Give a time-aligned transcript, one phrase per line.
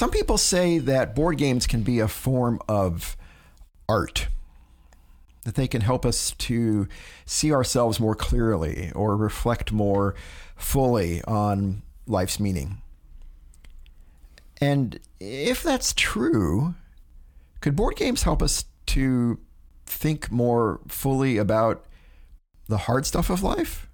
[0.00, 3.18] Some people say that board games can be a form of
[3.86, 4.28] art,
[5.44, 6.88] that they can help us to
[7.26, 10.14] see ourselves more clearly or reflect more
[10.56, 12.80] fully on life's meaning.
[14.58, 16.74] And if that's true,
[17.60, 19.38] could board games help us to
[19.84, 21.84] think more fully about
[22.68, 23.86] the hard stuff of life?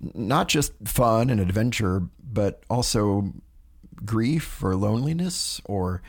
[0.00, 3.34] Not just fun and adventure, but also
[4.06, 6.02] grief or loneliness or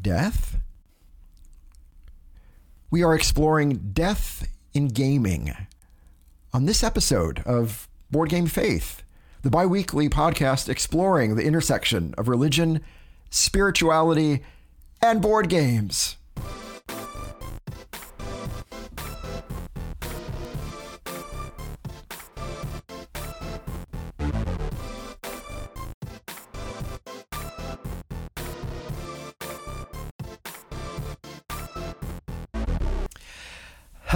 [0.00, 0.58] death?
[2.90, 5.54] We are exploring death in gaming
[6.52, 9.02] on this episode of Board Game Faith,
[9.42, 12.80] the bi weekly podcast exploring the intersection of religion,
[13.30, 14.42] spirituality,
[15.02, 16.16] and board games.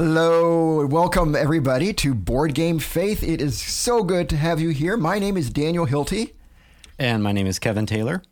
[0.02, 3.22] Hello, welcome everybody to Board Game Faith.
[3.22, 4.96] It is so good to have you here.
[4.96, 6.32] My name is Daniel Hilty.
[6.98, 8.22] And my name is Kevin Taylor.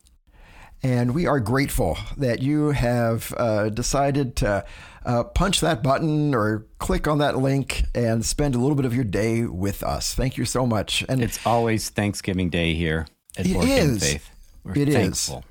[0.83, 4.65] And we are grateful that you have uh, decided to
[5.05, 8.95] uh, punch that button or click on that link and spend a little bit of
[8.95, 10.15] your day with us.
[10.15, 11.05] Thank you so much.
[11.07, 14.31] And it's always Thanksgiving Day here at Board Game Faith.
[14.65, 15.45] We're it thankful.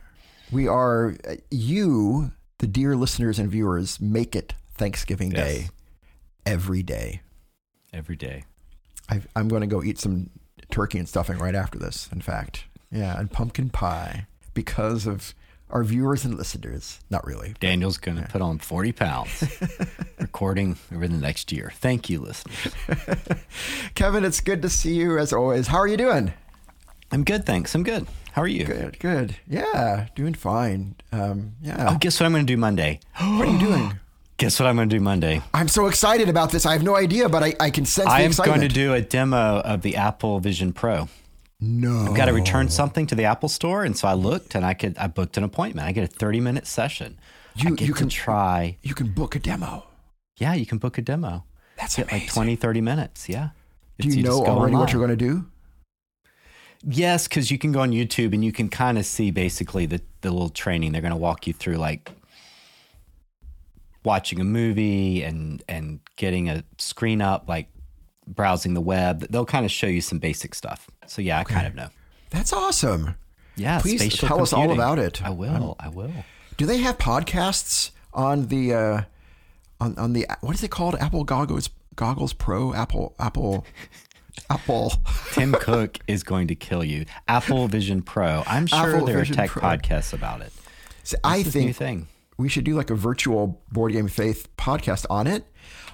[0.47, 0.51] Is.
[0.51, 5.45] We are, uh, you, the dear listeners and viewers, make it Thanksgiving yes.
[5.45, 5.69] Day
[6.47, 7.21] every day.
[7.93, 8.43] Every day.
[9.09, 10.29] I, I'm going to go eat some
[10.71, 12.65] turkey and stuffing right after this, in fact.
[12.91, 15.33] Yeah, and pumpkin pie because of
[15.69, 16.99] our viewers and listeners.
[17.09, 17.53] Not really.
[17.59, 18.27] Daniel's going to yeah.
[18.27, 19.43] put on 40 pounds
[20.19, 21.71] recording over the next year.
[21.75, 22.73] Thank you, listeners.
[23.95, 25.67] Kevin, it's good to see you as always.
[25.67, 26.33] How are you doing?
[27.11, 27.75] I'm good, thanks.
[27.75, 28.07] I'm good.
[28.31, 28.65] How are you?
[28.65, 29.35] Good, good.
[29.47, 30.95] Yeah, doing fine.
[31.11, 31.87] Um, yeah.
[31.89, 32.99] Oh, guess what I'm going to do Monday?
[33.17, 33.99] what are you doing?
[34.37, 35.41] Guess what I'm going to do Monday?
[35.51, 36.67] I'm so excited about this.
[36.67, 39.01] I have no idea, but I, I can sense I am going to do a
[39.01, 41.09] demo of the Apple Vision Pro.
[41.59, 42.05] No.
[42.05, 43.83] I've got to return something to the Apple store.
[43.83, 45.87] And so I looked and I could I booked an appointment.
[45.87, 47.17] I get a 30 minute session.
[47.55, 48.77] You, you can try.
[48.83, 49.87] You can book a demo.
[50.37, 51.43] Yeah, you can book a demo.
[51.77, 52.27] That's get amazing.
[52.27, 53.27] like 20, 30 minutes.
[53.27, 53.49] Yeah.
[53.99, 54.73] Do you, you know already online.
[54.73, 55.45] what you're going to do?
[56.83, 59.99] Yes, because you can go on YouTube and you can kind of see basically the,
[60.21, 60.91] the little training.
[60.91, 62.11] They're going to walk you through like
[64.07, 67.67] watching a movie and and getting a screen up, like
[68.25, 69.27] browsing the web.
[69.29, 70.89] They'll kind of show you some basic stuff.
[71.05, 71.53] So yeah, I okay.
[71.53, 71.89] kind of know.
[72.29, 73.15] That's awesome.
[73.57, 74.41] Yeah, please tell computing.
[74.41, 75.21] us all about it.
[75.21, 75.75] I will.
[75.79, 76.13] I will.
[76.55, 79.01] Do they have podcasts on the uh,
[79.81, 80.95] on on the what is it called?
[80.95, 83.65] Apple Goggles Goggles Pro Apple Apple
[84.49, 84.93] Apple.
[85.33, 87.05] Tim Cook is going to kill you.
[87.27, 88.43] Apple Vision Pro.
[88.47, 89.61] I'm sure Apple there Vision are tech Pro.
[89.63, 90.53] podcasts about it.
[91.03, 95.27] So I think thing we should do like a virtual board game faith podcast on
[95.27, 95.45] it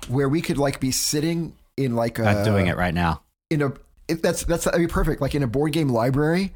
[0.07, 3.23] where we could like be sitting in like a I'm doing it right now.
[3.49, 3.73] In a
[4.07, 5.21] it, that's that's that'd be perfect.
[5.21, 6.53] Like in a board game library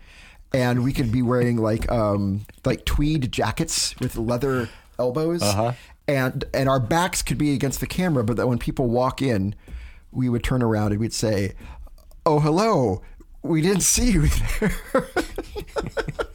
[0.54, 5.42] and we could be wearing like um like tweed jackets with leather elbows.
[5.42, 5.74] Uh-huh.
[6.08, 9.56] And and our backs could be against the camera, but that when people walk in,
[10.12, 11.54] we would turn around and we'd say,
[12.26, 13.02] "Oh, hello.
[13.44, 14.28] We didn't see you
[14.60, 14.74] there."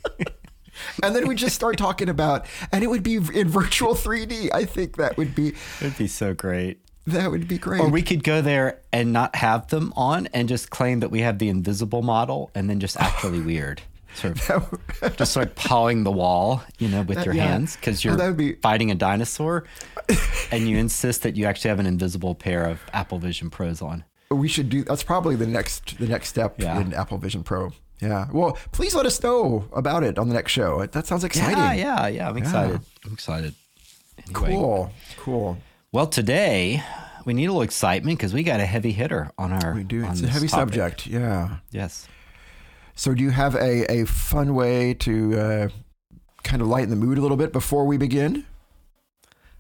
[1.03, 4.51] and then we just start talking about, and it would be in virtual 3D.
[4.53, 5.55] I think that would be.
[5.81, 6.81] It'd be so great.
[7.07, 7.81] That would be great.
[7.81, 11.21] Or we could go there and not have them on and just claim that we
[11.21, 13.83] have the invisible model and then just act really weird.
[14.15, 17.47] Sort of just start pawing the wall, you know, with your yeah.
[17.47, 18.55] hands because oh, you're oh, be...
[18.57, 19.65] fighting a dinosaur
[20.53, 24.05] and you insist that you actually have an invisible pair of Apple Vision Pros on.
[24.31, 26.79] We should do that's probably the next the next step yeah.
[26.79, 27.73] in Apple Vision Pro.
[28.03, 28.27] Yeah.
[28.33, 30.85] Well, please let us know about it on the next show.
[30.85, 31.57] That sounds exciting.
[31.57, 32.29] Yeah, yeah, yeah.
[32.29, 32.81] I'm excited.
[32.83, 33.07] Yeah.
[33.07, 33.55] I'm excited.
[34.27, 34.51] Anyway.
[34.51, 34.93] Cool.
[35.19, 35.59] Cool.
[35.93, 36.83] Well, today
[37.25, 39.75] we need a little excitement because we got a heavy hitter on our.
[39.75, 40.05] We do.
[40.05, 40.75] It's a heavy topic.
[40.75, 41.07] subject.
[41.07, 41.59] Yeah.
[41.71, 42.09] Yes.
[42.95, 45.69] So, do you have a, a fun way to uh,
[46.43, 48.45] kind of lighten the mood a little bit before we begin?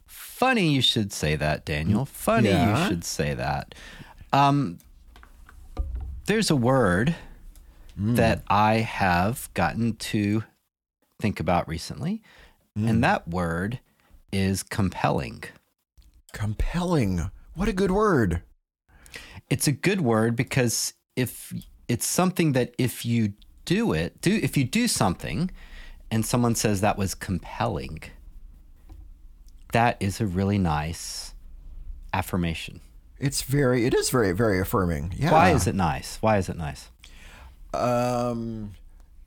[0.06, 2.04] Funny you should say that, Daniel.
[2.04, 2.82] Funny yeah.
[2.82, 3.74] you should say that.
[4.32, 4.78] Um,
[6.26, 7.14] there's a word
[8.02, 8.16] mm.
[8.16, 10.44] that I have gotten to
[11.20, 12.22] think about recently.
[12.76, 12.90] Mm.
[12.90, 13.80] And that word
[14.32, 15.44] is compelling.
[16.32, 17.30] Compelling.
[17.54, 18.42] What a good word.
[19.48, 21.52] It's a good word because if
[21.88, 23.34] it's something that if you
[23.64, 25.50] do it, do if you do something
[26.10, 28.02] and someone says that was compelling,
[29.72, 31.34] that is a really nice
[32.14, 32.80] affirmation.
[33.18, 35.14] It's very it is very very affirming.
[35.16, 35.32] Yeah.
[35.32, 36.16] Why is it nice?
[36.22, 36.88] Why is it nice?
[37.74, 38.74] Um,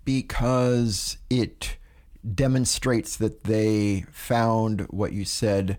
[0.03, 1.77] because it
[2.33, 5.77] demonstrates that they found what you said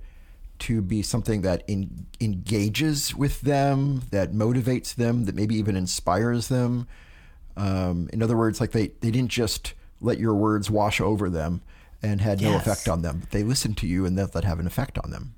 [0.58, 6.48] to be something that in, engages with them, that motivates them, that maybe even inspires
[6.48, 6.86] them.
[7.56, 11.62] Um, in other words, like they, they didn't just let your words wash over them
[12.02, 13.22] and had no effect on them.
[13.30, 15.34] They listened to you and that that have an effect on them.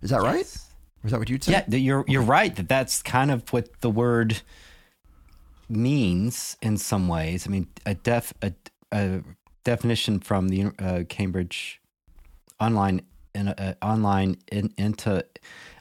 [0.00, 0.44] Is that right?
[1.04, 1.52] Is that what you'd say?
[1.52, 4.42] Yeah, you're you're right that that's kind of what the word
[5.72, 7.46] means in some ways.
[7.46, 8.52] I mean, a def a,
[8.92, 9.22] a
[9.64, 11.80] definition from the uh, Cambridge
[12.60, 13.02] online
[13.34, 13.48] in,
[13.82, 15.24] online in, into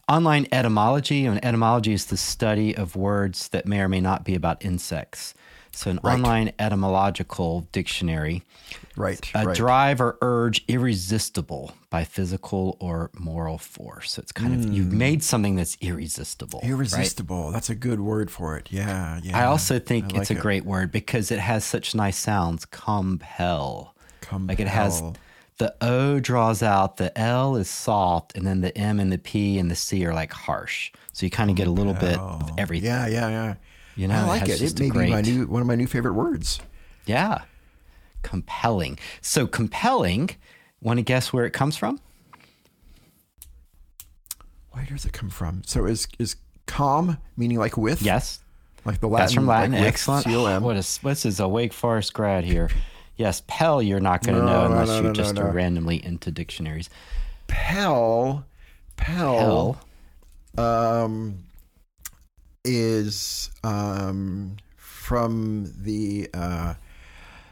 [0.08, 1.26] online etymology.
[1.26, 5.34] And etymology is the study of words that may or may not be about insects.
[5.74, 6.14] So, an Right.
[6.14, 8.44] online etymological dictionary
[8.96, 9.32] Right.
[9.34, 9.56] a right.
[9.56, 14.12] drive or urge irresistible by physical or moral force.
[14.14, 14.98] So it's kind of you've hmm.
[14.98, 16.60] made something that's irresistible.
[16.62, 16.72] right?
[16.72, 17.52] Irresistible.
[17.52, 18.68] That's a good word for it.
[18.72, 19.20] Yeah.
[19.24, 19.38] Yeah.
[19.38, 20.40] I also think I it's a it.
[20.40, 22.66] great word because it has such nice sounds.
[22.66, 23.96] Compel.
[24.22, 24.48] Compel.
[24.48, 25.02] Like it has
[25.58, 29.60] the O draws out, the L is soft, and then the M and the P
[29.60, 30.92] and the C are like harsh.
[31.14, 32.90] So you kind of get a little bit of everything.
[32.90, 33.56] Yeah, yeah, yeah.
[33.96, 34.62] You know, I it like it.
[34.62, 36.60] It a may be my new one of my new favorite words.
[37.06, 37.42] Yeah.
[38.24, 39.00] Compelling.
[39.22, 40.30] So compelling,
[40.82, 42.00] want to guess where it comes from?
[44.72, 45.64] Where does it come from?
[45.66, 46.36] So is is
[46.66, 48.02] calm meaning like with?
[48.02, 48.40] Yes.
[48.86, 49.24] Like the Latin.
[49.24, 49.72] That's from Latin.
[49.74, 50.26] like Excellent.
[50.26, 50.64] C-O-M.
[50.64, 52.70] What is this is a Wake Forest grad here.
[53.18, 55.52] Yes, Pell, you're not going to No, know unless no, you no, just no, are
[55.52, 56.90] randomly into dictionaries.
[57.48, 58.46] Pel.
[58.98, 59.78] Pel.
[60.56, 61.44] Pell, um,
[62.64, 66.76] is um, from the uh,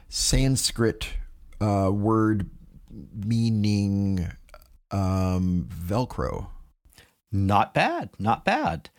[0.10, 1.08] Sanskrit
[1.62, 2.50] uh, word
[3.14, 4.32] meaning
[4.92, 6.48] um, Velcro.
[7.32, 8.90] not bad, not bad.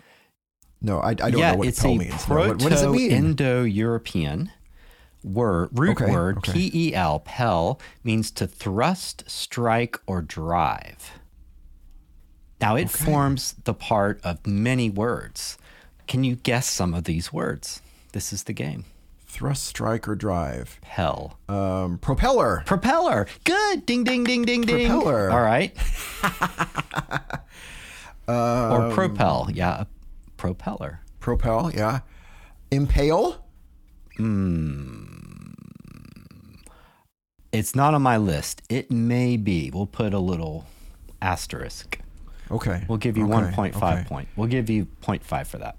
[0.83, 2.29] No, I, I don't yeah, know what it's Pel a means.
[2.29, 3.11] No, what, does it mean?
[3.11, 4.51] Proto-Indo-European
[5.23, 6.53] word, root Okay, word, okay.
[6.53, 11.19] P-E-L, Pel, means to thrust, strike, or drive.
[12.61, 15.59] Now it forms the part of many words.
[16.11, 17.83] Can you guess some of these words?
[18.15, 18.85] This is the game.
[19.29, 20.81] Thrust, strike, or drive.
[20.83, 21.39] Hell.
[21.49, 22.65] Um, propeller.
[22.67, 23.29] Propeller.
[23.45, 23.87] Good.
[23.87, 24.89] Ding, ding, ding, ding, ding.
[24.89, 25.31] Propeller.
[25.31, 25.73] All right.
[28.29, 28.37] Um,
[28.73, 29.49] or propel.
[29.53, 29.85] Yeah,
[30.37, 31.01] propeller.
[31.19, 32.01] Propel, yeah.
[32.71, 33.45] Impale.
[34.17, 35.53] Hmm.
[37.51, 38.63] It's not on my list.
[38.69, 39.73] It may be.
[39.73, 40.67] We'll put a little
[41.21, 41.99] asterisk.
[42.53, 42.85] Okay.
[42.89, 44.05] We'll give you okay, 1.5 okay.
[44.09, 44.29] point.
[44.37, 45.77] We'll give you 0.5 for that.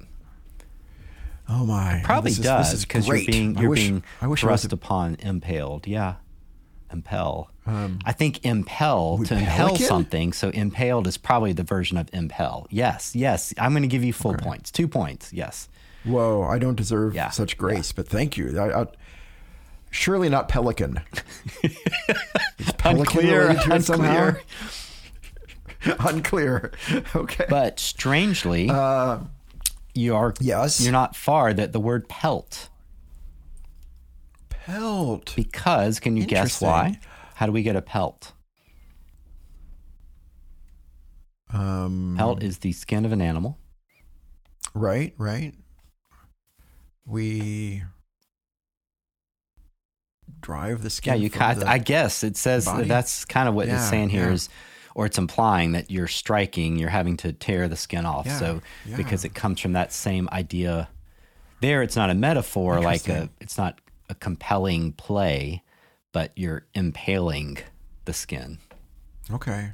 [1.53, 2.01] Oh my!
[2.03, 4.74] Probably this is, does because you're being you're wish, being I wish I was thrust
[4.74, 5.86] upon, impaled.
[5.86, 6.15] Yeah,
[6.92, 7.50] impel.
[7.68, 9.88] I think impel to impel pelican?
[9.88, 10.33] something.
[10.33, 12.68] So impaled is probably the version of impel.
[12.69, 13.53] Yes, yes.
[13.57, 14.71] I'm going to give you full points.
[14.71, 15.31] Two points.
[15.31, 15.69] Yes.
[16.03, 16.44] Whoa!
[16.44, 18.59] I don't deserve Yeah, such grace, but thank you.
[18.59, 18.88] I, I,
[19.92, 21.01] surely not pelican.
[22.77, 24.42] Pelican Unclear, unclear.
[26.00, 26.71] Unclear.
[27.15, 27.45] Okay.
[27.50, 29.19] But strangely, uh,
[29.94, 30.82] you are yes.
[30.82, 32.70] you're not far that the word pelt
[34.50, 35.34] pelt.
[35.36, 37.00] because can you guess why?
[37.36, 38.34] How do we get a pelt?
[41.54, 43.58] Um, Pelt is the skin of an animal.
[44.74, 45.14] Right.
[45.18, 45.54] Right.
[47.06, 47.84] We
[50.40, 51.16] drive the skin.
[51.16, 51.30] Yeah, you.
[51.30, 52.88] ca- the- I guess it says body?
[52.88, 54.34] that's kind of what it's saying here yeah.
[54.34, 54.50] is,
[54.95, 58.25] or it's implying that you're striking, you're having to tear the skin off.
[58.25, 58.98] Yeah, so yeah.
[58.98, 60.89] because it comes from that same idea.
[61.62, 63.29] There, it's not a metaphor like a.
[63.39, 63.79] It's not
[64.10, 65.63] a compelling play,
[66.12, 67.60] but you're impaling
[68.05, 68.57] the skin.
[69.31, 69.71] Okay.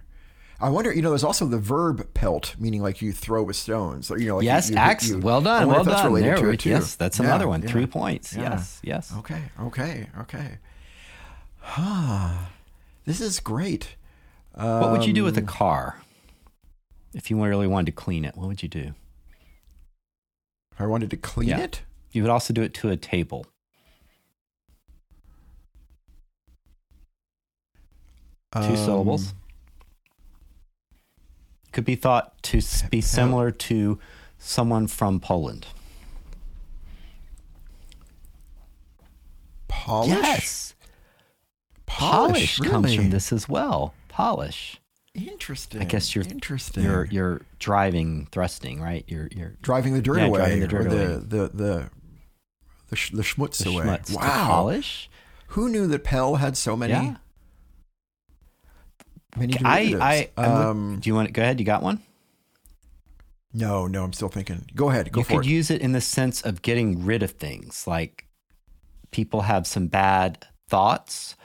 [0.60, 4.10] I wonder, you know, there's also the verb pelt, meaning like you throw with stones.
[4.10, 5.10] Or, you know, like yes, you, you, ax.
[5.10, 6.08] you- well done, well that's done.
[6.08, 6.70] related There, to it too.
[6.72, 7.62] yes, that's Yeah, another one.
[7.62, 7.70] yeah.
[7.70, 8.36] Three points.
[8.36, 8.42] Yeah.
[8.54, 9.14] Yes, yes.
[9.20, 10.58] Okay, okay, okay.
[11.60, 12.32] Huh.
[13.06, 13.96] This is great.
[14.58, 16.02] What would you do Um, with a car?
[17.14, 18.94] If you really wanted to clean it, what would you do?
[20.72, 21.60] If I wanted to clean Yeah.
[21.60, 23.46] it, You would also do it to a table.
[28.54, 29.34] Two um, syllables.
[31.72, 34.00] Could be thought to be similar to
[34.40, 35.68] someone from Poland.
[39.68, 40.10] Polish.
[40.10, 40.74] Yes.
[41.86, 42.98] polish, Polish comes really?
[42.98, 43.94] from this as well.
[44.18, 44.82] Polish.
[45.14, 45.80] Interesting.
[45.82, 46.84] I guess you're interesting.
[46.84, 49.04] You're you're driving, thrusting, right?
[49.08, 51.24] You're you're driving the dirt Yeah, away, driving the dirt or the away.
[51.28, 51.90] the the
[52.90, 53.86] the, sh- the schmutz the away.
[53.86, 54.48] schmutz wow.
[54.48, 55.08] polish.
[55.50, 57.16] Who knew that Pell had so many Yeah.
[59.38, 60.02] many I derivatives?
[60.02, 61.60] I I'm look- um, do you want to go ahead?
[61.60, 62.02] You got one?
[63.54, 64.66] no, no, I'm still thinking.
[64.76, 65.50] Go ahead, go you could it.
[65.50, 68.26] use it in the sense of getting rid of things like
[69.12, 71.36] people have some bad thoughts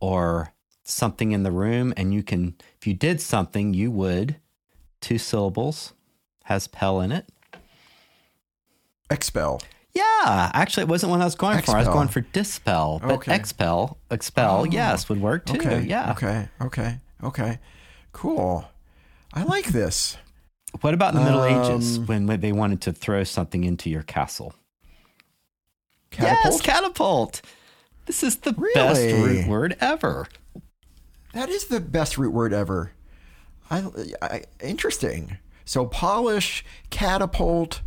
[0.00, 0.52] or
[0.88, 4.36] something in the room, and you can, if you did something, you would,
[5.00, 5.92] two syllables,
[6.44, 7.28] has pel in it.
[9.10, 9.60] Expel.
[9.94, 11.72] Yeah, actually, it wasn't what I was going for.
[11.76, 13.34] I was going for dispel, but Okay.
[13.34, 15.58] expel, expel, Oh, yes, would work too.
[15.58, 15.80] Okay.
[15.82, 16.12] Yeah.
[16.12, 16.48] Okay.
[16.60, 17.00] Okay.
[17.24, 17.58] Okay.
[18.12, 18.68] Cool.
[19.32, 20.16] I like this.
[20.82, 24.02] What about in the Middle Ages Um, when they wanted to throw something into your
[24.02, 24.54] castle?
[26.10, 26.44] Catapult.
[26.44, 27.42] Yes, catapult.
[28.06, 30.26] This is the best root word ever.
[31.38, 32.90] That is the best root word ever.
[33.70, 33.84] I,
[34.20, 35.38] I interesting.
[35.64, 37.82] So polish, catapult,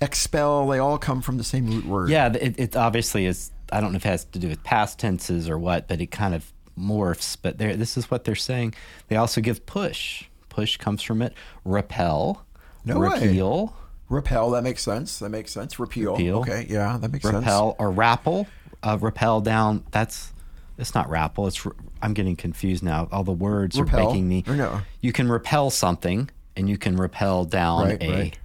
[0.00, 2.08] expel, they all come from the same root word.
[2.08, 3.50] Yeah, it, it obviously is.
[3.72, 6.12] I don't know if it has to do with past tenses or what, but it
[6.12, 7.36] kind of morphs.
[7.40, 8.74] But this is what they're saying.
[9.08, 10.24] They also give push.
[10.50, 11.34] Push comes from it.
[11.64, 12.46] Repel.
[12.84, 13.08] No way.
[13.08, 13.74] repeal.
[14.08, 15.18] Repel, that makes sense.
[15.18, 15.80] That makes sense.
[15.80, 16.12] Repeal.
[16.12, 16.38] Repeal.
[16.38, 17.34] Okay, yeah, that makes sense.
[17.34, 18.46] Repel or rappel.
[18.84, 19.84] Uh, repel down.
[19.90, 20.32] That's.
[20.78, 21.48] It's not rappel.
[21.48, 21.66] It's.
[21.66, 23.08] r- I'm getting confused now.
[23.12, 24.44] All the words Repel, are making me.
[24.46, 24.80] no?
[25.00, 28.10] You can repel something, and you can repel down Right, a.
[28.12, 28.38] right.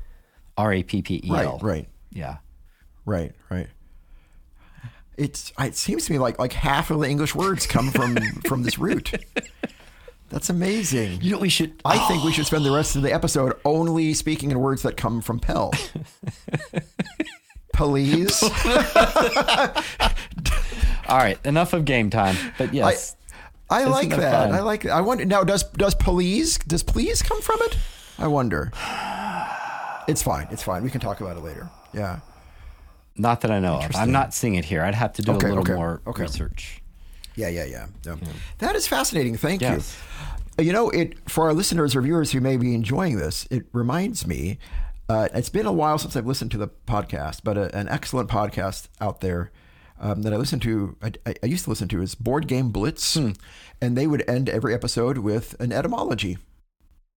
[0.57, 1.35] R a p p e l.
[1.35, 2.37] Right, right, Yeah.
[3.05, 3.67] right, right.
[5.17, 8.63] It's it seems to me like like half of the English words come from from
[8.63, 9.11] this root.
[10.29, 11.21] That's amazing.
[11.21, 11.73] You know, we should.
[11.85, 14.97] I think we should spend the rest of the episode only speaking in words that
[14.97, 15.71] come from Pell.
[17.73, 18.41] Please.
[21.07, 22.35] All right, enough of game time.
[22.57, 23.24] But yes, I
[23.71, 24.51] Isn't like that that.
[24.51, 24.85] I like.
[24.85, 25.43] I wonder now.
[25.43, 27.77] Does does please does please come from it?
[28.19, 28.71] I wonder.
[30.07, 30.47] It's fine.
[30.51, 30.83] It's fine.
[30.83, 31.69] We can talk about it later.
[31.93, 32.19] Yeah.
[33.17, 33.95] not that I know of.
[33.95, 34.83] I'm not seeing it here.
[34.83, 36.23] I'd have to do Okay, a little okay, more okay.
[36.23, 36.81] research.
[37.35, 37.47] Yeah.
[37.49, 37.65] Yeah.
[37.65, 37.87] Yeah.
[38.05, 38.15] yeah.
[38.59, 39.35] That is fascinating.
[39.35, 39.97] Thank Yes.
[40.59, 40.65] you.
[40.65, 44.25] You know, it for our listeners or viewers who may be enjoying this, it reminds
[44.27, 44.57] me.
[45.09, 48.29] Uh, it's been a while since I've listened to the podcast, but a, an excellent
[48.29, 49.51] podcast out there
[49.99, 51.11] um, that I listen to, I,
[51.43, 53.31] I- used to listen to, is Board Game Blitz, Hmm.
[53.81, 56.37] and they would end every episode with an etymology,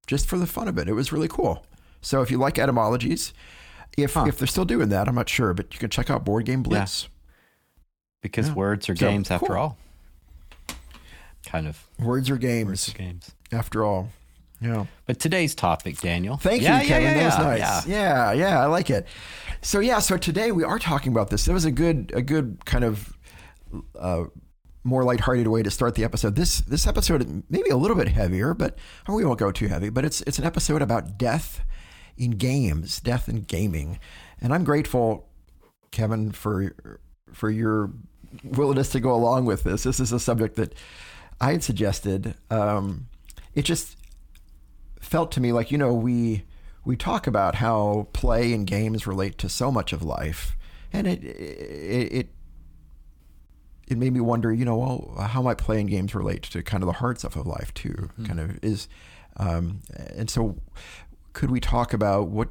[0.07, 0.89] just for the fun of it.
[0.89, 1.65] It was really cool.
[2.01, 3.33] So if you like etymologies,
[3.97, 4.27] if Huh.
[4.29, 6.63] if they're still doing that, I'm not sure, but you can check out Board Game
[6.63, 7.09] Blitz.
[8.23, 8.55] Because Yeah.
[8.55, 9.57] words are So, games after cool.
[9.57, 9.79] all.
[11.47, 13.31] Kind of Words are games, words are games.
[13.53, 14.11] after all.
[14.61, 14.87] Yeah.
[15.07, 16.37] But today's topic, Daniel.
[16.37, 17.05] Thank Yeah, you, yeah, Kevin.
[17.17, 17.87] yeah, that was nice.
[17.87, 18.33] yeah.
[18.33, 18.61] Yeah.
[18.63, 19.07] I like it.
[19.63, 21.47] So yeah, so today we are talking about this.
[21.49, 23.17] It was a good, a good kind of
[23.99, 24.25] uh,
[24.85, 26.35] more lighthearted way to start the episode.
[26.37, 29.91] This this episode maybe a little bit heavier, but we won't go too heavy.
[29.91, 31.65] But it's it's an episode about death
[32.17, 33.99] in games, death in gaming,
[34.41, 35.29] and I'm grateful,
[35.91, 36.75] Kevin, for
[37.33, 37.91] for your
[38.45, 39.83] willingness to go along with this.
[39.83, 40.75] This is a subject that
[41.41, 42.35] I had suggested.
[42.51, 43.09] Um,
[43.55, 43.97] it just
[45.01, 46.45] felt to me like you know we
[46.85, 50.57] we talk about how play and games relate to so much of life,
[50.93, 52.29] and it it it,
[53.89, 56.83] it made me wonder, you know, well, how might play and games relate to kind
[56.83, 58.11] of the hard stuff of life too?
[58.27, 58.89] Kind of is,
[59.37, 60.57] um, and so
[61.33, 62.49] could we talk about what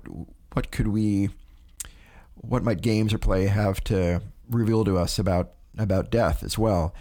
[0.54, 1.30] what could we
[2.36, 6.94] what might games or play have to reveal to us about about death as well?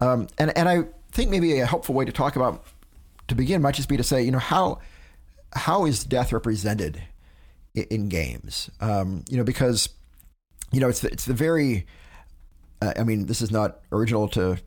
[0.00, 2.64] Um, and and I think maybe a helpful way to talk about
[3.28, 4.80] to begin might just be to say, you know, how
[5.52, 7.02] how is death represented
[7.74, 8.70] in, in games?
[8.80, 9.88] Um, you know, because
[10.72, 11.86] you know it's the, it's the very
[12.82, 14.58] uh, I mean, this is not original to,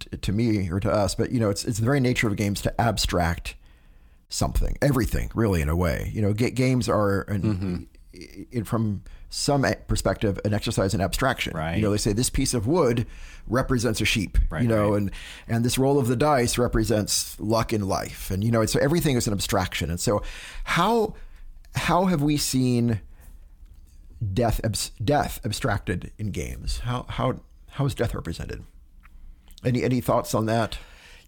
[0.00, 2.36] to to me or to us, but you know, it's it's the very nature of
[2.36, 3.54] games to abstract
[4.28, 6.10] something, everything, really, in a way.
[6.14, 11.56] You know, ga- games are, an, in, from some perspective, an exercise in abstraction.
[11.56, 11.76] Right.
[11.76, 13.06] You know, they say this piece of wood
[13.46, 14.38] represents a sheep.
[14.50, 14.98] Right, you know, right.
[14.98, 15.10] and
[15.48, 18.80] and this roll of the dice represents luck in life, and you know, and so
[18.80, 19.90] everything is an abstraction.
[19.90, 20.22] And so,
[20.64, 21.14] how
[21.74, 23.00] how have we seen
[24.32, 26.80] death abs- death abstracted in games?
[26.80, 27.40] How how
[27.70, 28.64] how is death represented?
[29.64, 30.78] Any any thoughts on that?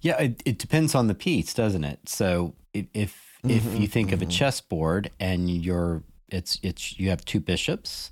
[0.00, 2.08] Yeah, it, it depends on the piece, doesn't it?
[2.08, 4.30] So if if, if you think of a mm-hmm.
[4.30, 8.10] chessboard and you're it's it's you have two bishops,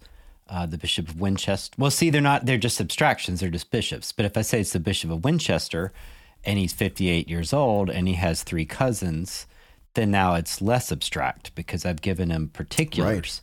[0.49, 1.75] uh, the bishop of Winchester.
[1.79, 3.41] Well, see, they're not they're just abstractions.
[3.41, 4.12] They're just bishops.
[4.12, 5.93] But if I say it's the bishop of Winchester,
[6.45, 9.47] and he's 58 years old and he has three cousins,
[9.95, 13.43] then now it's less abstract because I've given him particulars.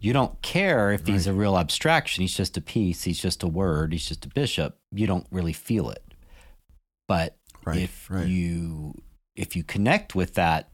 [0.00, 2.22] You don't care if he's a real abstraction.
[2.22, 3.02] He's just a piece.
[3.02, 3.92] He's just a word.
[3.92, 4.78] He's just a bishop.
[4.92, 6.04] You don't really feel it.
[7.08, 8.26] But Right, if right.
[8.26, 8.94] you
[9.34, 10.68] if you connect with that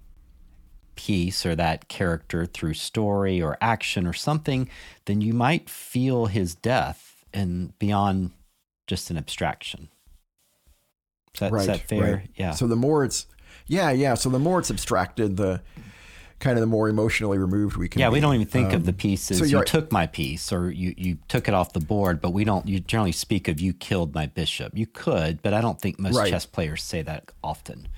[0.96, 4.68] piece or that character through story or action or something,
[5.06, 8.30] then you might feel his death and beyond
[8.86, 9.88] just an abstraction.
[11.34, 12.16] Is that, is that fair?
[12.16, 12.30] right.
[12.36, 12.52] Yeah.
[12.52, 13.26] So the more it's
[13.66, 14.14] yeah, yeah.
[14.14, 15.62] So the more it's abstracted, the
[16.38, 18.00] kind of the more emotionally removed we can.
[18.00, 18.14] Yeah, be.
[18.14, 19.38] we don't even think um, of the pieces.
[19.38, 19.66] So you right.
[19.66, 22.68] took my piece, or you you took it off the board, but we don't.
[22.68, 24.76] You generally speak of you killed my bishop.
[24.76, 26.30] You could, but I don't think most right.
[26.30, 27.88] chess players say that often.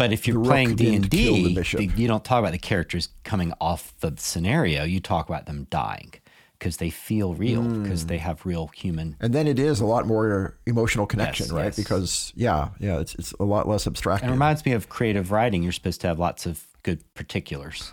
[0.00, 1.62] But if you're playing D and D,
[1.94, 4.82] you don't talk about the characters coming off the scenario.
[4.82, 6.14] You talk about them dying
[6.58, 8.08] because they feel real because mm.
[8.08, 9.14] they have real human.
[9.20, 11.64] And then it is a lot more emotional connection, yes, right?
[11.66, 11.76] Yes.
[11.76, 14.24] Because yeah, yeah, it's it's a lot less abstract.
[14.24, 15.62] It reminds me of creative writing.
[15.62, 17.92] You're supposed to have lots of good particulars.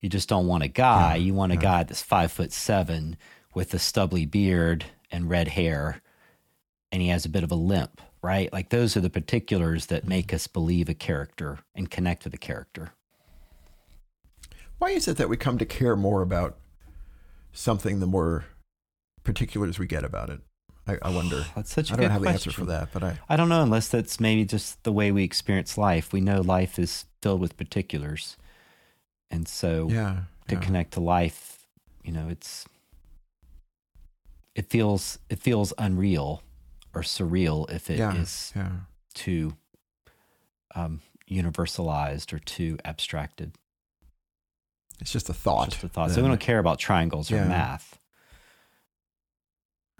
[0.00, 1.16] You just don't want a guy.
[1.16, 1.62] Yeah, you want a yeah.
[1.62, 3.16] guy that's five foot seven
[3.54, 6.00] with a stubbly beard and red hair,
[6.92, 8.52] and he has a bit of a limp, right?
[8.52, 12.38] Like those are the particulars that make us believe a character and connect with a
[12.38, 12.92] character.
[14.78, 16.56] Why is it that we come to care more about
[17.52, 18.44] something, the more
[19.22, 20.40] particulars we get about it.
[20.86, 21.44] I, I wonder.
[21.56, 22.24] That's such a I don't have question.
[22.24, 25.10] the answer for that, but I I don't know unless that's maybe just the way
[25.10, 26.12] we experience life.
[26.12, 28.36] We know life is filled with particulars,
[29.30, 30.60] and so yeah, to yeah.
[30.60, 31.66] connect to life,
[32.02, 32.66] you know, it's
[34.54, 36.42] it feels it feels unreal
[36.94, 38.70] or surreal if it yeah, is yeah.
[39.14, 39.56] too
[40.74, 43.52] um, universalized or too abstracted.
[45.00, 45.68] It's just a thought.
[45.68, 46.08] It's just a thought.
[46.08, 46.16] Then.
[46.16, 47.98] So we don't care about triangles or math.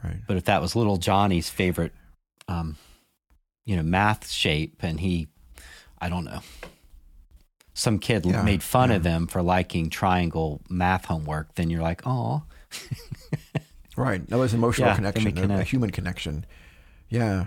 [0.03, 0.21] Right.
[0.27, 1.93] But if that was little Johnny's favorite,
[2.47, 2.77] um,
[3.65, 5.29] you know, math shape, and he,
[5.99, 6.41] I don't know,
[7.73, 8.97] some kid yeah, made fun yeah.
[8.97, 12.43] of him for liking triangle math homework, then you're like, oh.
[13.97, 14.27] right.
[14.29, 16.45] That was emotional yeah, connection, a, a human connection.
[17.15, 17.47] Yeah.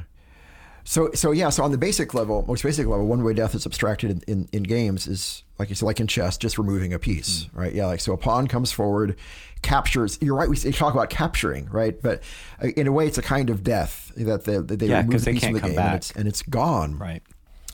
[0.83, 3.65] So, so yeah, so on the basic level, most basic level, one way death is
[3.65, 6.99] abstracted in, in, in games is like you said, like in chess, just removing a
[6.99, 7.49] piece, mm.
[7.53, 7.73] right?
[7.73, 9.17] Yeah, like so a pawn comes forward,
[9.61, 10.17] captures.
[10.21, 10.47] You're right.
[10.47, 12.01] We talk about capturing, right?
[12.01, 12.23] But
[12.63, 15.27] uh, in a way, it's a kind of death that they, that they yeah, remove
[15.27, 17.21] a piece from the game and it's, and it's gone, right?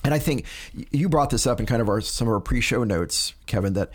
[0.03, 2.83] And I think you brought this up in kind of our some of our pre-show
[2.83, 3.91] notes, Kevin, that.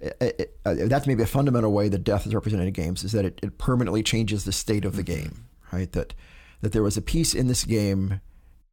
[0.00, 3.02] It, uh, it, uh, that's maybe a fundamental way that death is represented in games
[3.02, 5.22] is that it, it permanently changes the state of the mm-hmm.
[5.22, 5.90] game, right?
[5.90, 6.14] That
[6.60, 8.20] that there was a piece in this game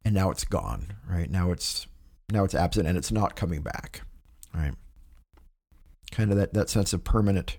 [0.04, 1.30] and now it's gone, right?
[1.30, 1.86] Now it's
[2.30, 4.02] now it's absent and it's not coming back,
[4.54, 4.74] right?
[6.10, 7.58] Kind of that, that sense of permanent,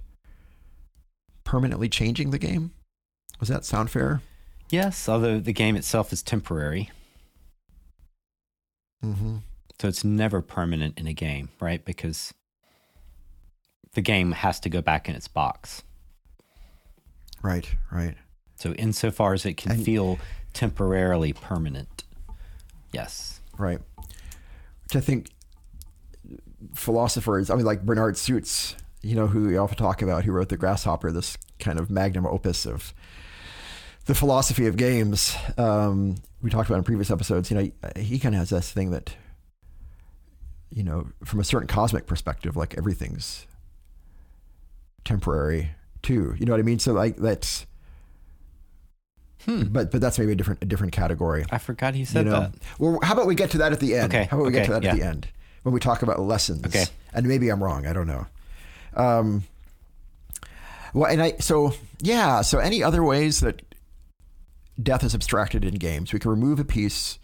[1.43, 2.71] permanently changing the game.
[3.39, 4.21] Does that sound fair?
[4.69, 6.89] Yes, although the game itself is temporary.
[9.03, 9.37] Mm-hmm.
[9.79, 11.83] So it's never permanent in a game, right?
[11.83, 12.33] Because
[13.93, 15.83] the game has to go back in its box.
[17.41, 18.15] Right, right.
[18.57, 20.19] So insofar as it can and, feel
[20.53, 22.03] temporarily permanent.
[22.91, 23.39] Yes.
[23.57, 23.79] Right.
[24.83, 25.29] Which I think
[26.73, 30.49] philosophers, I mean, like Bernard Suits, you know, who we often talk about, who wrote
[30.49, 32.93] The Grasshopper, this kind of magnum opus of
[34.05, 35.35] the philosophy of games.
[35.57, 38.89] Um, we talked about in previous episodes, you know, he kind of has this thing
[38.89, 39.13] that,
[40.71, 43.45] you know, from a certain cosmic perspective, like everything's
[45.05, 46.33] temporary too.
[46.39, 46.79] You know what I mean?
[46.79, 47.66] So like that's
[49.47, 49.63] Hmm.
[49.63, 51.45] But but that's maybe a different a different category.
[51.49, 52.39] I forgot he said you know?
[52.41, 52.53] that.
[52.79, 54.13] Well, how about we get to that at the end?
[54.13, 54.25] Okay.
[54.25, 54.59] How about we okay.
[54.59, 54.91] get to that yeah.
[54.91, 55.27] at the end
[55.63, 56.65] when we talk about lessons?
[56.65, 56.85] Okay.
[57.13, 57.87] And maybe I'm wrong.
[57.87, 58.27] I don't know.
[58.93, 59.43] Um,
[60.93, 62.41] well, and I so yeah.
[62.41, 63.61] So any other ways that
[64.81, 66.11] death is abstracted in games?
[66.11, 67.17] We can remove a piece.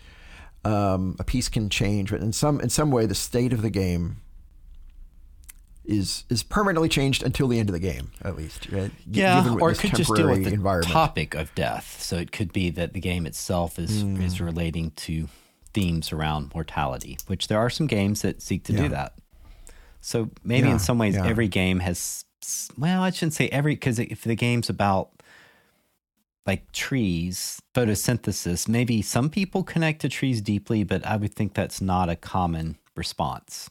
[0.64, 3.70] Um, a piece can change, but in some in some way, the state of the
[3.70, 4.22] game
[5.86, 8.70] is is permanently changed until the end of the game, at least.
[8.72, 8.92] Right?
[9.10, 12.02] Yeah, or it could just deal with the topic of death.
[12.02, 14.22] So it could be that the game itself is mm.
[14.24, 15.28] is relating to
[15.74, 18.82] themes around mortality, which there are some games that seek to yeah.
[18.82, 19.14] do that.
[20.02, 21.26] So maybe yeah, in some ways, yeah.
[21.26, 22.26] every game has.
[22.78, 25.10] Well, I shouldn't say every because if the game's about
[26.46, 31.80] like trees, photosynthesis, maybe some people connect to trees deeply, but I would think that's
[31.82, 33.70] not a common response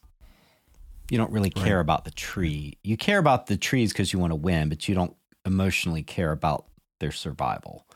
[1.12, 1.82] you don't really care right.
[1.82, 2.78] about the tree.
[2.82, 6.32] You care about the trees because you want to win, but you don't emotionally care
[6.32, 6.64] about
[7.00, 7.86] their survival.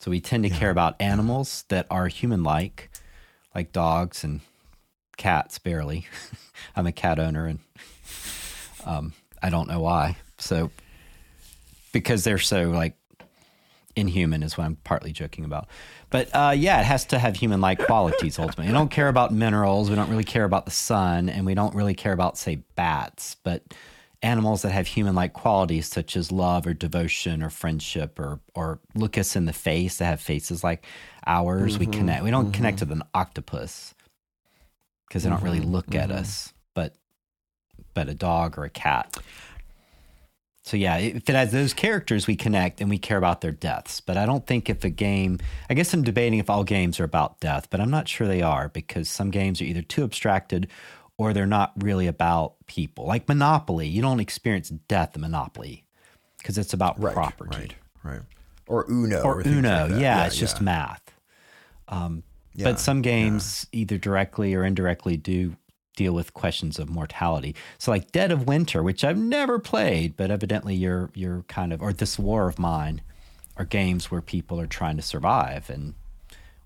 [0.00, 0.58] So we tend to yeah.
[0.58, 2.90] care about animals that are human like,
[3.54, 4.42] like dogs and
[5.16, 6.08] cats, barely.
[6.76, 7.58] I'm a cat owner and
[8.84, 10.18] um, I don't know why.
[10.36, 10.70] So,
[11.90, 12.96] because they're so like
[13.96, 15.68] inhuman, is what I'm partly joking about.
[16.10, 18.66] But uh, yeah, it has to have human like qualities ultimately.
[18.66, 19.90] We don't care about minerals.
[19.90, 21.28] We don't really care about the sun.
[21.28, 23.36] And we don't really care about, say, bats.
[23.42, 23.62] But
[24.22, 28.80] animals that have human like qualities, such as love or devotion or friendship or, or
[28.94, 30.84] look us in the face, that have faces like
[31.26, 32.24] ours, mm-hmm, we connect.
[32.24, 32.52] We don't mm-hmm.
[32.52, 33.94] connect with an octopus
[35.08, 36.18] because they don't really mm-hmm, look at mm-hmm.
[36.18, 36.52] us.
[36.74, 36.94] But,
[37.94, 39.16] but a dog or a cat.
[40.70, 44.00] So yeah, if it has those characters, we connect and we care about their deaths.
[44.00, 47.04] But I don't think if a game, I guess I'm debating if all games are
[47.04, 50.68] about death, but I'm not sure they are because some games are either too abstracted
[51.18, 53.04] or they're not really about people.
[53.04, 55.86] Like Monopoly, you don't experience death in Monopoly
[56.38, 57.58] because it's about right, property.
[57.58, 58.22] Right, right.
[58.68, 59.22] Or Uno.
[59.22, 60.62] Or, or Uno, like yeah, yeah, it's just yeah.
[60.62, 61.02] math.
[61.88, 62.22] Um,
[62.54, 65.56] Yeah, but some games either directly or indirectly do
[65.96, 67.54] deal with questions of mortality.
[67.78, 71.82] So like Dead of Winter, which I've never played, but evidently you're you're kind of
[71.82, 73.02] or This War of Mine
[73.56, 75.94] are games where people are trying to survive and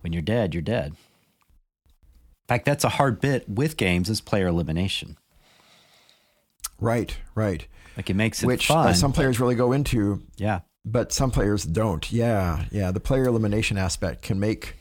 [0.01, 0.89] when you're dead, you're dead.
[0.89, 5.17] In fact, that's a hard bit with games is player elimination.
[6.79, 7.67] Right, right.
[7.97, 8.89] Like it makes it Which fun.
[8.89, 10.61] uh, some players really go into, yeah.
[10.85, 12.13] but some players don't.
[12.13, 12.91] Yeah, yeah.
[12.91, 14.75] The player elimination aspect can make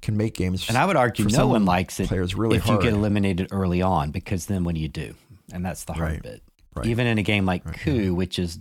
[0.00, 0.68] can make games.
[0.68, 2.82] And I would argue no one likes it players really if hard.
[2.82, 5.14] you get eliminated early on because then what do you do?
[5.52, 6.22] And that's the hard Right.
[6.22, 6.42] bit.
[6.74, 6.86] Right.
[6.86, 8.58] Even in a game like Coup, which is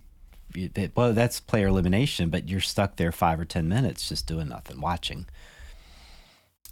[0.95, 4.81] well, that's player elimination, but you're stuck there five or ten minutes just doing nothing,
[4.81, 5.27] watching.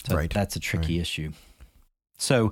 [0.07, 0.29] So Right.
[0.31, 1.33] that's a tricky issue.
[2.17, 2.51] So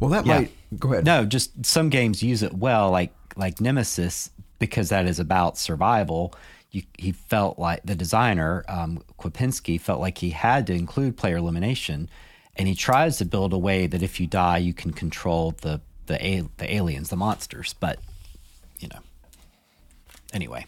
[0.00, 0.38] Well, that Yeah.
[0.40, 1.04] might go ahead.
[1.04, 6.32] no, just some games use it well, like like Nemesis, because that is about survival.
[6.74, 11.36] You, he felt like the designer um, Kwapinski felt like he had to include player
[11.36, 12.08] elimination,
[12.56, 15.80] and he tries to build a way that if you die, you can control the
[16.06, 17.74] the the aliens, the monsters.
[17.78, 17.98] But
[18.80, 18.98] you know,
[20.32, 20.66] anyway,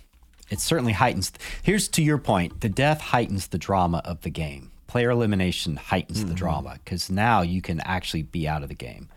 [0.49, 1.33] it certainly heightens.
[1.63, 4.71] Here's to your point: the death heightens the drama of the game.
[4.87, 6.29] Player elimination heightens Mm-hmm.
[6.29, 9.09] the drama because now you can actually be out of the game.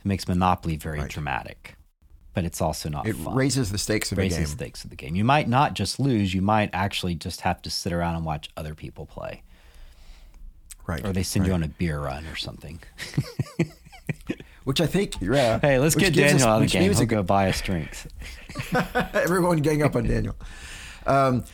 [0.00, 1.76] It makes Monopoly very dramatic,
[2.40, 3.34] but it's also not it fun.
[3.34, 4.56] raises the stakes of raises the game.
[4.56, 5.14] stakes of the game.
[5.14, 8.48] You might not just lose; you might actually just have to sit around and watch
[8.56, 9.42] other people play,
[10.86, 11.04] Right.
[11.04, 12.80] or they send you on a beer run or something.
[14.64, 15.58] Which I think, yeah.
[15.58, 16.90] Hey, let's get Daniel us- out of the game.
[16.92, 18.06] He'll a go buy us drinks.
[19.14, 20.36] Everyone gang up on Daniel.
[21.06, 21.44] Um,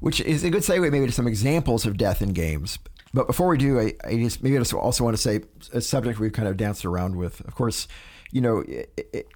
[0.00, 2.78] which is a good segue maybe to some examples of death in games.
[3.14, 5.40] But before we do, I, I just maybe I just also want to say
[5.72, 7.40] a subject we've kind of danced around with.
[7.40, 7.88] Of course,
[8.30, 9.28] you know, it, it,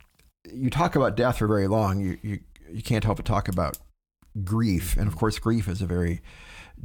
[0.53, 2.01] you talk about death for very long.
[2.01, 2.41] You, you
[2.73, 3.79] you can't help but talk about
[4.45, 5.19] grief, and of mm-hmm.
[5.19, 6.21] course, grief is a very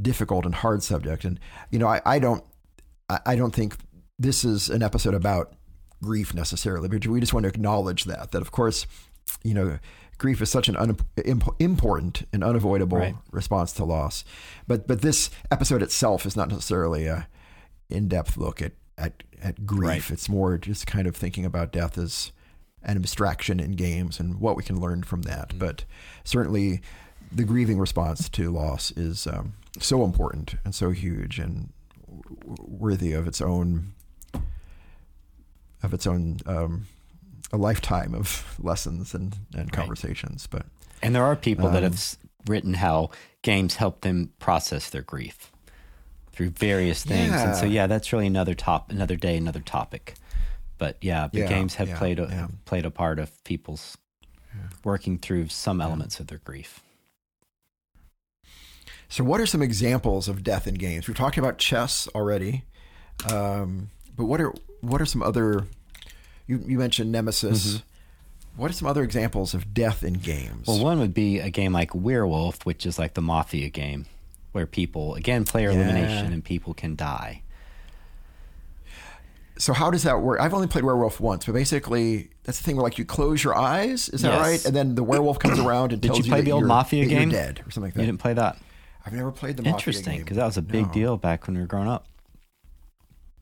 [0.02, 1.24] difficult and hard subject.
[1.26, 1.40] And
[1.72, 2.44] you know, I, I don't
[3.10, 3.78] I, don't think
[4.18, 5.54] this is an episode about
[6.02, 8.88] grief necessarily, but we just want to acknowledge that that of course,
[9.44, 9.80] you know,
[10.18, 13.16] grief is such an un, imp, important and unavoidable Right.
[13.32, 14.24] response to loss.
[14.68, 17.28] But but this episode itself is not necessarily a
[17.90, 20.10] in depth look at at, at grief.
[20.10, 20.12] Right.
[20.12, 22.32] It's more just kind of thinking about death as
[22.86, 25.50] an abstraction in games and what we can learn from that.
[25.50, 25.60] Mm-hmm.
[25.60, 25.84] But
[26.24, 26.82] certainly,
[27.32, 31.74] the grieving response to loss is um, so important and so huge and
[32.08, 33.94] w- worthy of its own
[35.84, 36.88] of its own um,
[37.52, 40.48] a lifetime of lessons and, and conversations.
[40.48, 40.66] But
[41.02, 42.18] And there are people that Um, have
[42.48, 43.10] written how
[43.42, 45.52] games help them process their grief
[46.32, 47.32] through various things.
[47.34, 47.72] And so, Yeah.
[47.84, 50.16] yeah, that's really another top, another day, another topic.
[50.78, 52.48] But yeah, the Yeah, games have yeah, played a, yeah.
[52.66, 53.98] played a part of people's
[54.84, 56.82] working through some elements of their grief.
[59.08, 61.08] So, what are some examples of death in games?
[61.08, 62.64] We've talked about chess already,
[63.32, 65.66] um, but what are what are some other?
[66.48, 67.82] You, you mentioned Nemesis.
[68.56, 70.62] What are some other examples of death in games?
[70.68, 70.72] Mm-hmm.
[70.72, 74.06] Well, one would be a game like Werewolf, which is like the Mafia game,
[74.54, 75.78] where people again player Yeah.
[75.82, 77.42] elimination and people can die.
[79.58, 80.40] So, how does that work?
[80.42, 83.56] I've only played Werewolf once, but basically, that's the thing where like you close your
[83.58, 84.10] eyes.
[84.10, 84.42] Is that Yes.
[84.42, 84.66] right?
[84.66, 86.68] And then the werewolf comes around and Did tells you play that the old you're-
[86.68, 87.30] Mafia game?
[87.30, 88.02] dead or something like that.
[88.02, 88.58] You didn't play that?
[89.06, 90.94] I've never played the Mafia Interesting, because that was a big No.
[90.94, 92.08] deal back when we were growing up.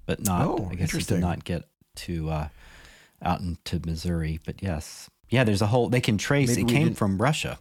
[0.06, 1.64] But not, Oh, I guess it did not get
[1.96, 2.48] to uh,
[3.22, 4.40] out into Missouri.
[4.46, 5.88] But yes, yeah, there's a whole.
[5.90, 6.50] They can trace.
[6.50, 7.58] Maybe it came didn't- from Russia.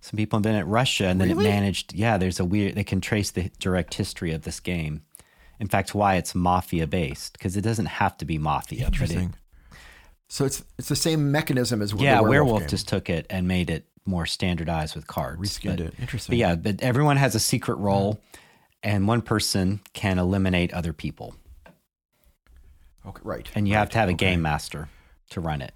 [0.00, 1.46] Some people have been at Russia, and then Really?
[1.46, 1.92] it managed.
[1.92, 2.76] Yeah, there's a weird.
[2.76, 5.02] They can trace the direct history of this game.
[5.60, 8.78] In fact, why it's mafia based because it doesn't have to be mafia.
[8.84, 9.34] but it- Interesting.
[10.28, 12.68] So it's it's the same mechanism as yeah, werewolf, werewolf game.
[12.68, 15.40] just took it and made it more standardized with cards.
[15.40, 15.94] reskinned But- it.
[15.98, 16.32] Interesting.
[16.32, 18.20] But yeah, but everyone has a secret role,
[18.82, 21.34] and one person can eliminate other people,
[23.06, 23.48] Okay, right.
[23.54, 24.26] and you have to have a okay.
[24.30, 24.88] game master
[25.30, 25.72] to run it.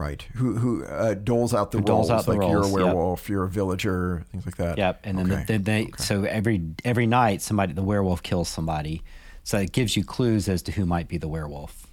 [0.00, 0.22] Right.
[0.36, 2.08] Who who uh, doles out the Who roles?
[2.10, 2.84] out the like you're a roles, yep.
[2.86, 4.78] werewolf, you're a villager, things like that.
[4.78, 5.44] Yep, and then Okay.
[5.44, 5.92] the, they Okay.
[6.02, 9.02] so every every night somebody the werewolf kills somebody,
[9.44, 11.86] so it gives you clues as to who might be the werewolf.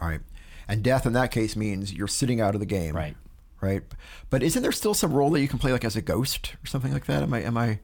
[0.00, 0.20] All right.
[0.66, 2.96] And death in that case means you're sitting out of the game.
[2.96, 3.16] Right.
[3.60, 3.82] Right.
[4.28, 6.66] But isn't there still some role that you can play like as a ghost or
[6.66, 7.22] something like that?
[7.22, 7.78] Am I am I am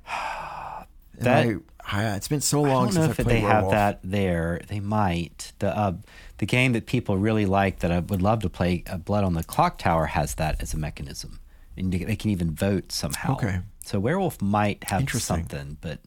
[1.21, 3.63] That- I, I- it's been so I long don't since know if played they werewolf.
[3.63, 4.61] have that there.
[4.69, 5.53] They might.
[5.61, 5.93] The uh,
[6.39, 9.35] the game that people really like that I would love to play, uh, Blood on
[9.35, 11.41] the Clocktower, has that as a mechanism,
[11.77, 13.35] and they can even vote somehow.
[13.35, 13.61] Okay.
[13.85, 16.01] So Werewolf might have something, but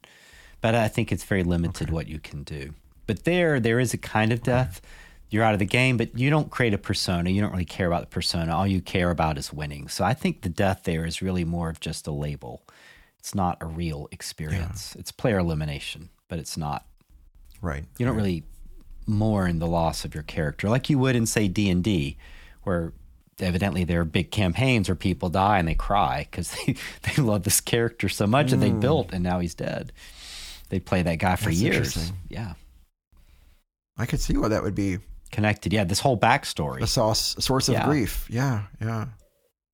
[0.61, 2.73] but I think it's very limited what you can do.
[3.07, 4.79] But there, there is a kind of death.
[5.31, 7.29] You're out of the game, but you don't create a persona.
[7.29, 8.55] You don't really care about the persona.
[8.55, 9.87] All you care about is winning.
[9.87, 12.61] So I think the death there is really more of just a label.
[13.17, 14.93] It's not a real experience.
[14.93, 14.99] Yeah.
[14.99, 16.85] It's player elimination, but it's not.
[17.61, 17.85] Right.
[17.97, 18.21] You don't right.
[18.21, 18.43] really
[19.11, 22.17] mourn the loss of your character like you would in say D&D
[22.63, 22.93] where
[23.39, 27.43] evidently there are big campaigns where people die and they cry because they, they love
[27.43, 28.49] this character so much mm.
[28.51, 28.79] that they hmm.
[28.79, 29.91] built and now he's dead.
[30.69, 32.13] They play that guy for That's years.
[32.29, 32.53] Yeah.
[33.97, 34.99] I could see why that would be
[35.31, 35.73] connected.
[35.73, 36.81] Yeah, this whole backstory.
[36.81, 37.85] A source, a source of yeah.
[37.85, 38.25] grief.
[38.29, 39.07] Yeah, yeah.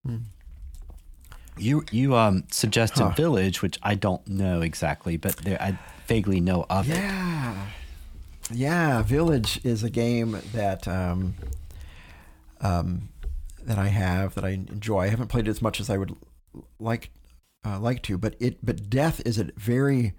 [0.06, 0.18] Hmm.
[1.58, 3.10] You you um suggested huh.
[3.12, 6.96] Village, which I don't know exactly, but there, I vaguely know of yeah.
[6.96, 6.98] it.
[6.98, 7.68] Yeah,
[8.52, 9.02] yeah.
[9.02, 11.36] Village is a game that um,
[12.62, 13.10] um,
[13.64, 15.02] that I have that I enjoy.
[15.02, 16.16] I haven't played it as much as I would
[16.80, 17.12] like
[17.66, 20.14] uh, like to, but it but death is a very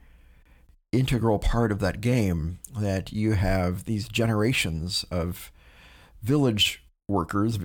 [0.92, 2.58] integral part of that game.
[2.78, 5.50] That you have these generations of
[6.22, 7.58] village workers,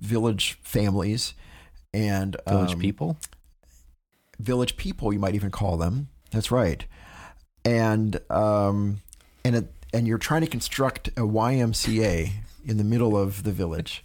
[0.00, 1.34] village families,
[1.92, 3.18] and village um, people.
[4.38, 6.08] Village people, you might even call them.
[6.30, 6.84] That's right,
[7.64, 9.02] and um,
[9.44, 12.30] and it, and you're trying to construct a YMCA
[12.64, 14.02] in the middle of the village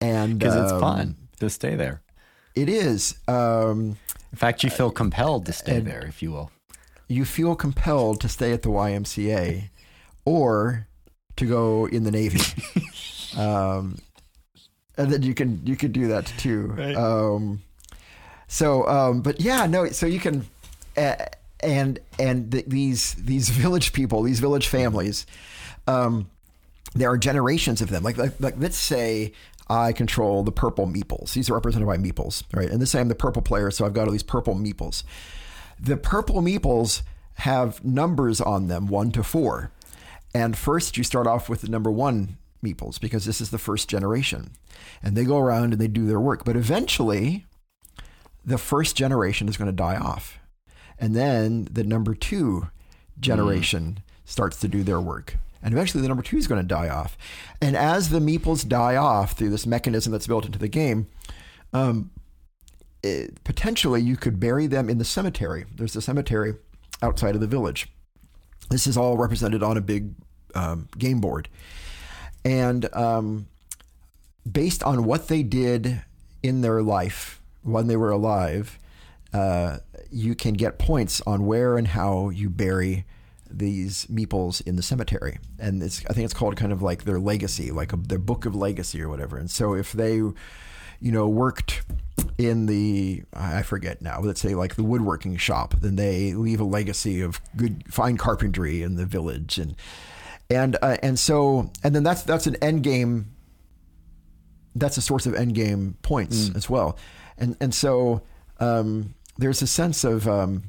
[0.00, 2.00] and because um, it's fun to stay there.
[2.54, 3.16] It is.
[3.28, 3.96] Um,
[4.32, 6.50] In fact, you feel compelled to stay there, if you will.
[7.08, 9.70] You feel compelled to stay at the YMCA,
[10.24, 10.86] or
[11.36, 12.40] to go in the Navy.
[13.36, 13.98] um,
[14.96, 16.66] and then you can you can do that too.
[16.66, 16.94] Right.
[16.94, 17.62] Um,
[18.46, 19.86] so, um, but yeah, no.
[19.90, 20.46] So you can,
[20.96, 21.14] uh,
[21.62, 25.26] and and the, these these village people, these village families,
[25.86, 26.30] um,
[26.94, 28.02] there are generations of them.
[28.02, 29.32] Like, like, like let's say
[29.68, 31.32] I control the purple meeples.
[31.32, 32.68] These are represented by meeples, right?
[32.68, 35.04] And this I'm the purple player, so I've got all these purple meeples.
[35.78, 37.02] The purple meeples
[37.34, 39.70] have numbers on them, one to four.
[40.34, 43.88] And first, you start off with the number one meeples because this is the first
[43.88, 44.50] generation.
[45.02, 46.44] And they go around and they do their work.
[46.44, 47.46] But eventually,
[48.44, 50.39] the first generation is going to die off.
[51.00, 52.68] And then the number two
[53.18, 54.30] generation mm.
[54.30, 57.18] starts to do their work and eventually the number two is going to die off.
[57.60, 61.06] And as the meeples die off through this mechanism that's built into the game,
[61.72, 62.10] um,
[63.02, 65.66] it, potentially you could bury them in the cemetery.
[65.74, 66.54] There's a cemetery
[67.02, 67.88] outside of the village.
[68.70, 70.14] This is all represented on a big
[70.54, 71.48] um, game board.
[72.44, 73.46] And um,
[74.50, 76.02] based on what they did
[76.42, 78.78] in their life when they were alive,
[79.32, 79.78] uh,
[80.10, 83.04] you can get points on where and how you bury
[83.48, 87.18] these meeples in the cemetery, and it's I think it's called kind of like their
[87.18, 89.38] legacy, like a, their book of legacy or whatever.
[89.38, 90.34] And so if they, you
[91.00, 91.82] know, worked
[92.38, 96.64] in the I forget now, let's say like the woodworking shop, then they leave a
[96.64, 99.76] legacy of good fine carpentry in the village, and
[100.48, 103.32] and uh, and so and then that's that's an end game.
[104.76, 106.56] That's a source of end game points mm.
[106.56, 106.96] as well,
[107.36, 108.22] and and so
[108.60, 110.64] um, there's a sense of um,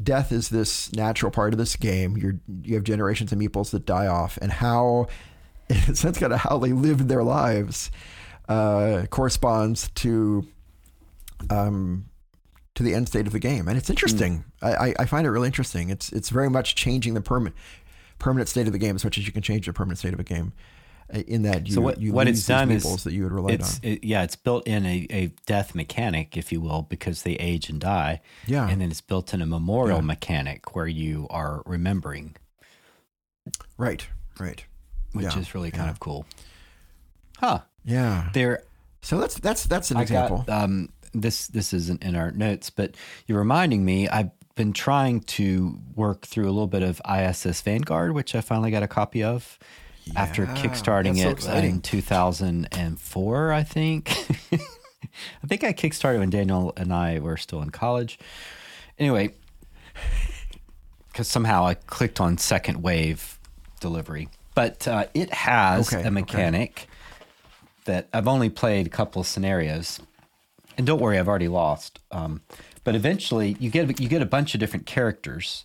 [0.00, 2.16] death is this natural part of this game.
[2.16, 5.08] You're, you have generations of meeples that die off, and how,
[5.68, 7.90] in a sense, kind of how they lived their lives
[8.48, 10.46] uh, corresponds to
[11.50, 12.06] um,
[12.76, 14.44] to the end state of the game, and it's interesting.
[14.62, 14.80] Mm.
[14.80, 15.90] I, I find it really interesting.
[15.90, 17.56] It's it's very much changing the permanent
[18.18, 20.20] permanent state of the game as much as you can change the permanent state of
[20.20, 20.52] a game
[21.12, 23.68] in that you, so what, you what it's done is that you had relied on.
[23.82, 27.68] It, yeah, it's built in a, a death mechanic, if you will, because they age
[27.68, 28.20] and die.
[28.46, 30.04] Yeah, and then it's built in a memorial yeah.
[30.04, 32.36] mechanic where you are remembering.
[33.78, 34.06] Right,
[34.38, 34.64] right,
[35.12, 35.38] which yeah.
[35.38, 35.92] is really kind yeah.
[35.92, 36.26] of cool.
[37.38, 37.60] Huh?
[37.84, 38.30] Yeah.
[38.32, 38.64] There.
[39.02, 40.44] So that's that's that's an I example.
[40.46, 44.08] Got, um, this this isn't in our notes, but you're reminding me.
[44.08, 48.70] I've been trying to work through a little bit of ISS Vanguard, which I finally
[48.70, 49.58] got a copy of
[50.06, 54.10] yeah, after kickstarting it so in 2004, I think.
[55.42, 58.18] I think I kickstarted when Daniel and I were still in college.
[58.98, 59.32] Anyway,
[61.08, 63.38] because somehow I clicked on second wave
[63.80, 66.88] delivery, but uh, it has okay, a mechanic okay.
[67.86, 70.00] that I've only played a couple of scenarios,
[70.78, 71.98] and don't worry, I've already lost.
[72.10, 72.42] Um,
[72.84, 75.64] but eventually, you get you get a bunch of different characters.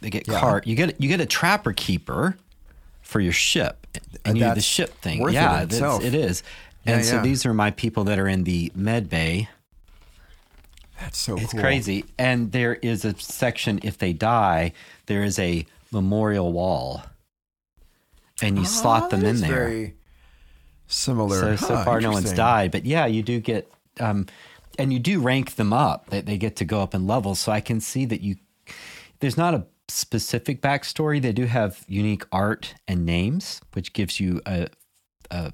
[0.00, 0.40] They get yeah.
[0.40, 0.66] cart.
[0.66, 2.36] You get you get a trapper keeper
[3.02, 3.86] for your ship,
[4.24, 5.28] and you do the ship thing.
[5.30, 6.42] yeah, it, it is.
[6.84, 7.22] And yeah, so yeah.
[7.22, 9.48] these are my people that are in the med bay.
[11.00, 11.60] That's so it's cool.
[11.60, 12.04] crazy.
[12.18, 14.72] And there is a section if they die,
[15.06, 17.02] there is a memorial wall,
[18.40, 19.68] and you oh, slot them in there.
[19.68, 19.94] Very
[20.86, 21.38] similar.
[21.38, 23.70] So huh, so far, no one's died, but yeah, you do get.
[24.00, 24.26] Um,
[24.78, 26.08] and you do rank them up.
[26.08, 27.40] They, they get to go up in levels.
[27.40, 28.36] So I can see that you.
[29.20, 31.20] There's not a specific backstory.
[31.20, 34.68] They do have unique art and names, which gives you a,
[35.30, 35.52] a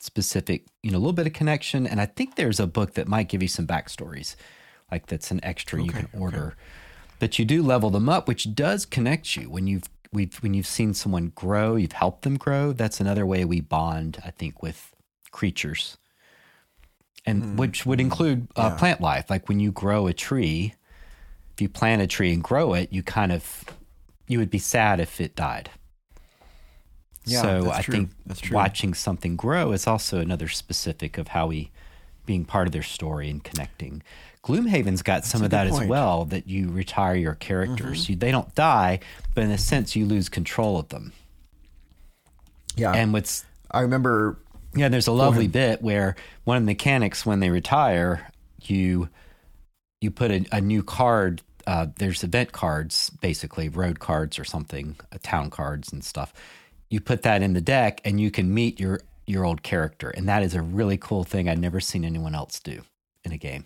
[0.00, 1.86] specific, you know, a little bit of connection.
[1.86, 4.36] And I think there's a book that might give you some backstories,
[4.90, 6.46] like that's an extra okay, you can order.
[6.46, 6.56] Okay.
[7.20, 10.66] But you do level them up, which does connect you when you've we've when you've
[10.66, 12.72] seen someone grow, you've helped them grow.
[12.72, 14.94] That's another way we bond, I think, with
[15.30, 15.96] creatures,
[17.26, 17.56] and mm.
[17.56, 18.76] which would include uh, yeah.
[18.76, 19.30] plant life.
[19.30, 20.74] Like when you grow a tree,
[21.54, 23.64] if you plant a tree and grow it, you kind of
[24.26, 25.70] you would be sad if it died.
[27.26, 27.92] Yeah, so I true.
[27.92, 28.10] think
[28.50, 31.70] watching something grow is also another specific of how we
[32.26, 34.02] being part of their story and connecting.
[34.42, 35.84] Gloomhaven's got that's some of that point.
[35.84, 36.26] as well.
[36.26, 38.02] That you retire your characters.
[38.02, 38.12] Mm-hmm.
[38.12, 39.00] You, they don't die,
[39.34, 41.12] but in a sense, you lose control of them.
[42.76, 44.38] Yeah, and what's I remember.
[44.74, 48.28] Yeah, there's a lovely bit where one of the mechanics, when they retire,
[48.60, 49.08] you
[50.04, 51.42] you put a, a new card.
[51.66, 56.32] Uh, there's event cards, basically road cards or something, uh, town cards and stuff.
[56.90, 60.28] You put that in the deck, and you can meet your your old character, and
[60.28, 62.82] that is a really cool thing I'd never seen anyone else do
[63.24, 63.64] in a game.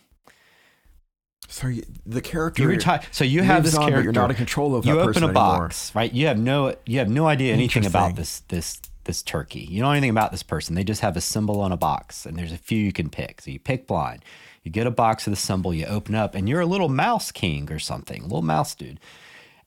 [1.48, 1.72] So
[2.06, 3.00] the character you retire.
[3.10, 4.04] So you have this on, character.
[4.04, 4.86] you're not in control of.
[4.86, 6.12] You open a box, right?
[6.12, 9.60] You have no you have no idea anything about this this this turkey.
[9.60, 10.76] You don't know anything about this person.
[10.76, 13.40] They just have a symbol on a box, and there's a few you can pick.
[13.40, 14.24] So you pick blind.
[14.68, 15.72] You get a box of the symbol.
[15.72, 19.00] You open up, and you're a little mouse king or something, a little mouse dude.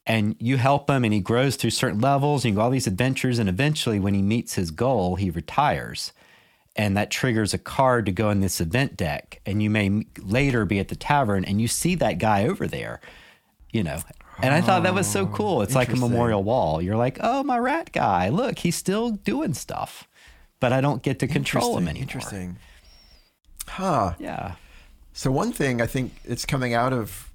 [0.06, 2.46] And you help him, and he grows through certain levels.
[2.46, 6.14] And you go all these adventures, and eventually, when he meets his goal, he retires.
[6.76, 10.66] And that triggers a card to go in this event deck and you may later
[10.66, 13.02] be at the tavern and you see that guy over there
[13.74, 14.00] you know.
[14.42, 15.62] And i thought that was so oh, cool.
[15.64, 16.82] It's like a memorial wall.
[16.82, 18.30] You're like oh my rat guy.
[18.30, 20.08] Look he's still doing stuff.
[20.62, 22.04] But i don't get to control him anymore.
[22.04, 22.58] interesting.
[23.68, 24.14] Huh.
[24.18, 24.56] Yeah
[25.14, 27.32] so one thing i think it's coming out of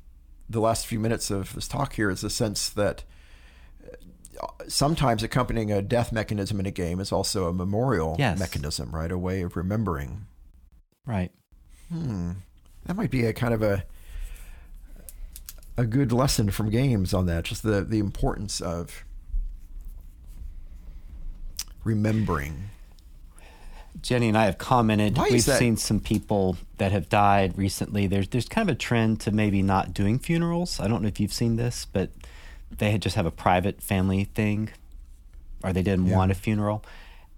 [0.48, 3.04] the last few minutes of this talk here is the sense that
[4.68, 8.38] sometimes accompanying a death mechanism in a game is also a memorial yes.
[8.38, 9.10] mechanism, right?
[9.10, 10.26] A way of remembering.
[11.04, 11.30] Right.
[11.90, 12.32] Hmm.
[12.86, 13.84] That might be a kind of a
[15.78, 17.44] a good lesson from games on that.
[17.44, 19.04] Just the the importance of
[21.84, 22.70] remembering.
[24.02, 25.16] Jenny and I have commented.
[25.16, 28.06] Why We've seen some people that have died recently.
[28.06, 30.80] There's there's kind of a trend to maybe not doing funerals.
[30.80, 32.10] I don't know if you've seen this, but
[32.76, 34.70] they just have a private family thing,
[35.62, 36.16] or they didn't yeah.
[36.16, 36.84] want a funeral.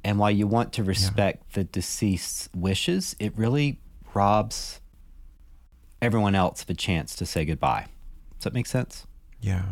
[0.04, 1.54] And while you want to respect yeah.
[1.54, 3.80] the deceased's wishes, it really
[4.14, 4.80] robs
[6.00, 7.86] everyone else of a chance to say goodbye.
[8.38, 9.06] Does that make sense?
[9.40, 9.62] Yeah.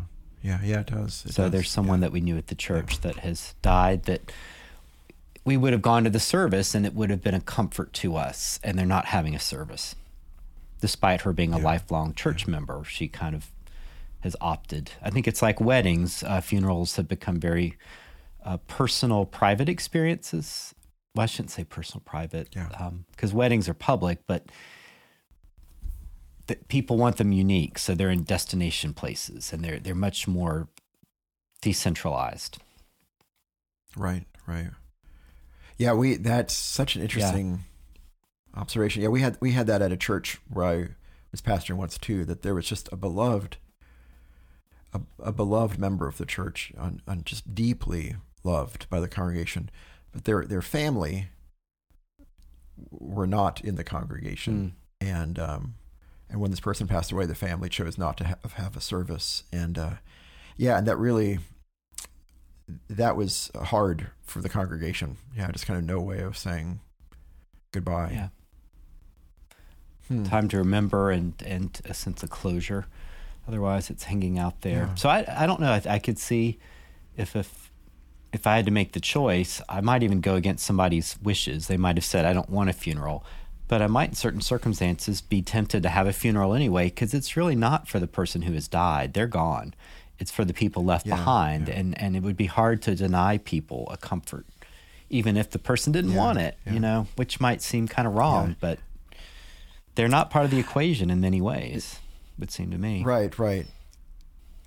[0.43, 1.25] Yeah, yeah, it does.
[1.27, 1.53] It so does.
[1.53, 2.07] there's someone yeah.
[2.07, 4.31] that we knew at the church that has died that
[5.47, 8.17] we would have gone to the service and it would have been a comfort to
[8.17, 9.95] us and they're not having a service.
[10.81, 13.51] Despite her being a lifelong church member, she kind of
[14.21, 14.91] has opted.
[15.01, 16.25] I think it's like weddings.
[16.25, 17.79] Uh, funerals have become very
[18.45, 20.75] uh, personal, private experiences.
[21.15, 24.47] Well, I shouldn't say personal, private, because um, weddings are public, but
[26.69, 30.69] people want them unique, so they're in destination places, and they're they're much more
[31.63, 32.59] decentralized.
[33.97, 34.71] Right, right.
[35.79, 37.65] Yeah, we that's such an interesting
[38.55, 38.61] yeah.
[38.61, 39.03] observation.
[39.03, 40.89] Yeah, we had we had that at a church where I
[41.31, 42.25] was pastoring once too.
[42.25, 43.59] That there was just a beloved
[44.93, 49.71] a, a beloved member of the church, and, just deeply loved by the congregation,
[50.13, 51.29] but their their family
[52.91, 55.07] were not in the congregation, mm.
[55.07, 55.75] and um,
[56.31, 59.45] and when this person passed away, the family chose not to have, have a service,
[59.53, 59.95] and uh,
[60.57, 61.39] yeah, and that really
[62.89, 65.17] that was hard for the congregation.
[65.37, 66.81] Yeah, just kind of no way of saying
[67.73, 68.11] goodbye.
[68.13, 68.29] Yeah.
[70.09, 70.25] Hmm.
[70.25, 72.87] Time to remember and and a sense of closure.
[73.49, 74.87] Otherwise, it's hanging out there.
[74.89, 74.95] Yeah.
[74.97, 75.71] So I, I don't know.
[75.71, 76.59] I, I could see
[77.17, 77.71] if, if
[78.33, 81.69] if I had to make the choice, I might even go against somebody's wishes.
[81.69, 83.25] They might have said, "I don't want a funeral,"
[83.69, 87.37] but I might, in certain circumstances, be tempted to have a funeral anyway because it's
[87.37, 89.15] really not for the person who has died.
[89.15, 89.75] They're gone.
[90.19, 91.75] It's for the people left yeah, behind, yeah.
[91.75, 94.47] and and it would be hard to deny people a comfort,
[95.11, 96.57] even if the person didn't want it.
[96.65, 98.79] You know, which might seem kind of wrong, but
[99.95, 101.99] they're not part of the equation in many ways
[102.37, 103.03] it would seem to me.
[103.03, 103.67] Right, right.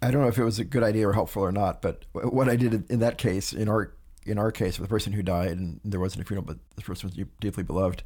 [0.01, 2.49] I don't know if it was a good idea or helpful or not, but what
[2.49, 3.93] I did in that case, in our
[4.25, 6.81] in our case, with the person who died and there wasn't a funeral, but the
[6.81, 8.03] person was deeply beloved,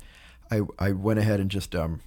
[0.51, 2.01] I I went ahead and just um,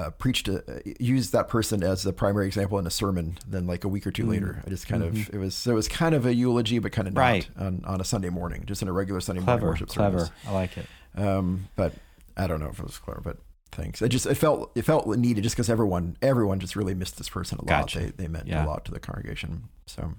[0.00, 0.62] uh, preached, a,
[0.98, 3.38] used that person as the primary example in a sermon.
[3.46, 5.20] Then, like a week or two mm later, I just kind mm-hmm.
[5.20, 7.48] of it was it was kind of a eulogy, but kind of not right.
[7.56, 10.18] on, on a Sunday morning, just in a regular Sunday clever, morning worship clever.
[10.20, 10.32] service.
[10.46, 10.86] I like it.
[11.16, 11.94] Um, but
[12.36, 13.38] I don't know if it was clever, but
[13.72, 14.00] thanks.
[14.02, 17.28] It just it felt it felt needed just because everyone everyone just really missed this
[17.28, 18.00] person a Gotcha.
[18.00, 18.16] lot.
[18.16, 18.64] They they meant Yeah.
[18.64, 19.64] a lot to the congregation.
[19.86, 20.14] So,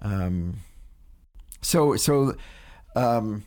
[0.00, 0.58] um,
[1.60, 2.34] so so,
[2.96, 3.44] um,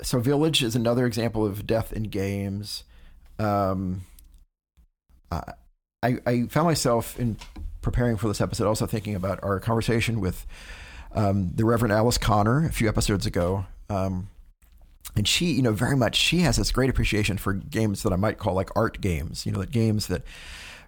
[0.00, 2.84] so Village is another example of death in games.
[3.42, 4.02] Um,
[5.30, 7.36] I I found myself in
[7.80, 10.46] preparing for this episode also thinking about our conversation with
[11.14, 13.66] um, the Reverend Alice Connor a few episodes ago.
[13.90, 14.28] Um,
[15.16, 18.16] and she, you know, very much she has this great appreciation for games that I
[18.16, 19.44] might call like art games.
[19.44, 20.22] You know, that games that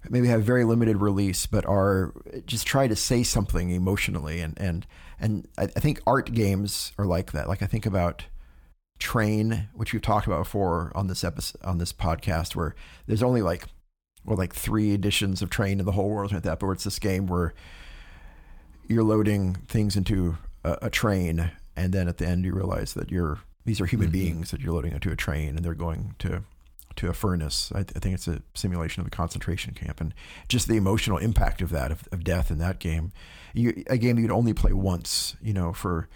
[0.09, 2.13] maybe have very limited release, but are
[2.47, 4.41] just try to say something emotionally.
[4.41, 4.87] And and
[5.21, 7.49] and I, I think art games are like that.
[7.49, 8.25] Like I think about
[9.05, 12.75] Train, which we've talked about before on this episode on this podcast, where
[13.07, 13.67] there's only like
[14.25, 16.59] well, like three editions of Train in the whole world, like that.
[16.59, 17.53] But it's this game where
[18.89, 23.11] you're loading things into a, a train, and then at the end you realize that
[23.11, 24.13] you're these are human Mhm.
[24.13, 26.43] beings that you're loading into a train, and they're going to
[26.97, 27.73] to a furnace.
[27.75, 30.15] I, I think it's a simulation of a concentration camp, and
[30.49, 33.13] just the emotional impact of that of, of death in that game.
[33.53, 36.09] You, a game you'd only play once, you know, for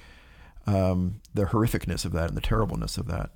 [0.69, 3.31] um, the horrificness of that and the terribleness of that.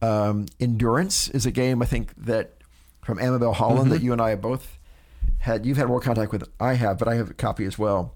[0.00, 2.58] Um, Endurance is a game I think that
[3.02, 4.78] from Amabel Holland that you and I have both
[5.38, 5.66] had.
[5.66, 8.14] You've had more contact with I have, but I have a copy as well.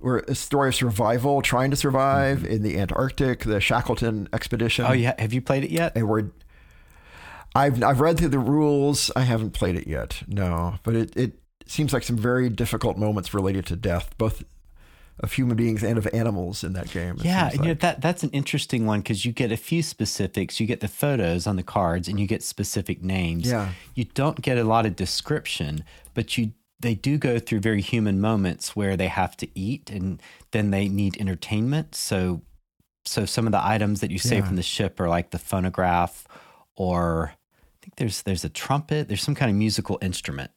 [0.00, 4.84] Where a story of survival, trying to survive in the Antarctic, the Shackleton expedition.
[4.88, 5.14] Oh, yeah.
[5.18, 5.92] Have you played it yet?
[5.94, 6.30] And we're
[7.54, 9.10] I've I've read through the rules.
[9.14, 10.22] I haven't played it yet.
[10.26, 14.42] No, but it it seems like some very difficult moments related to death, both
[15.22, 17.16] of human beings and of animals in that game.
[17.22, 20.58] Yeah, and you know, that that's an interesting one because you get a few specifics.
[20.60, 23.48] You get the photos on the cards, and you get specific names.
[23.48, 23.70] Yeah.
[23.94, 28.20] you don't get a lot of description, but you they do go through very human
[28.20, 30.20] moments where they have to eat, and
[30.50, 31.94] then they need entertainment.
[31.94, 32.42] So,
[33.04, 34.46] so some of the items that you save Yeah.
[34.48, 36.26] from the ship are like the phonograph,
[36.74, 39.06] or I think there's there's a trumpet.
[39.06, 40.50] There's some kind of musical instrument.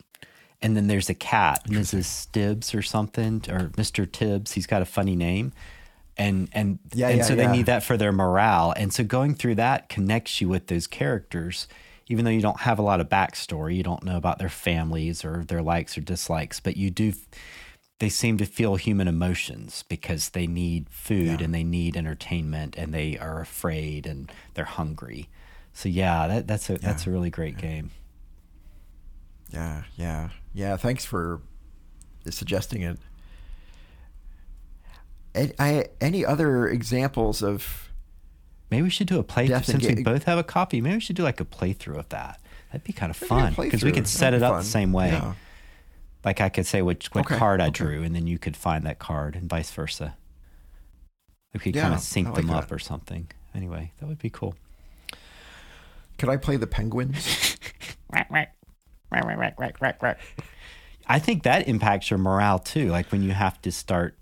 [0.61, 2.05] And then there's a cat, Mrs.
[2.05, 4.09] Stibbs or something, or Mr.
[4.11, 4.53] Tibbs.
[4.53, 5.51] He's got a funny name,
[6.17, 8.73] and and Yeah, and yeah, so they need that for their morale.
[8.75, 11.67] And so going through that connects you with those characters,
[12.07, 13.75] even though you don't have a lot of backstory.
[13.75, 17.13] You don't know about their families or their likes or dislikes, but you do.
[17.99, 21.45] They seem to feel human emotions because they need food Yeah.
[21.45, 25.29] and they need entertainment and they are afraid and they're hungry.
[25.73, 27.91] So yeah, that, that's a that's a really great game.
[29.51, 30.77] Yeah, yeah, yeah.
[30.77, 31.41] Thanks for
[32.29, 32.97] suggesting it.
[35.33, 37.89] And I, any other examples of?
[38.71, 40.81] Maybe we should do a playthrough since we both have a copy.
[40.81, 42.39] Maybe we should do like a playthrough of that.
[42.71, 44.59] That'd be kind of fun because we could set That'd it up fun.
[44.61, 45.09] the same way.
[45.09, 45.33] Yeah.
[46.23, 47.71] Like I could say which what Okay, card I okay.
[47.83, 50.17] drew, and then you could find that card, and vice versa.
[51.53, 53.27] We could Yeah, kind of sync like them up or something.
[53.53, 54.55] Anyway, that would be cool.
[56.17, 57.57] Could I play the penguins?
[61.07, 62.89] I think that impacts your morale too.
[62.89, 64.17] Like when you have to start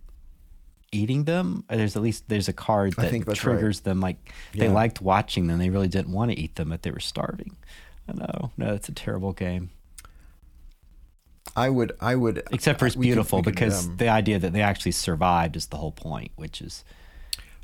[0.92, 3.54] eating them, or there's at least there's a card that think that's right.
[3.54, 4.00] triggers them.
[4.02, 4.18] Like
[4.54, 4.74] they Yeah.
[4.74, 7.56] liked watching them, they really didn't want to eat them, but they were starving.
[8.08, 9.70] I know, no, it's a terrible game.
[11.56, 11.94] I would.
[12.02, 12.44] I would.
[12.52, 15.56] Except for it's we could- beautiful could, because um, the idea that they actually survived
[15.56, 16.84] is the whole point, which is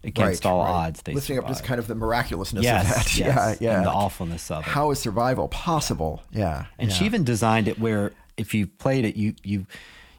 [0.03, 0.69] against right, all right.
[0.87, 3.17] odds they lifting up just kind of the miraculousness yes, of that.
[3.17, 3.77] yes, yeah, yeah.
[3.77, 4.69] and the awfulness of it.
[4.69, 6.23] How is survival possible?
[6.31, 6.95] Yeah, And yeah.
[6.95, 9.65] she even designed it where if you played it, you you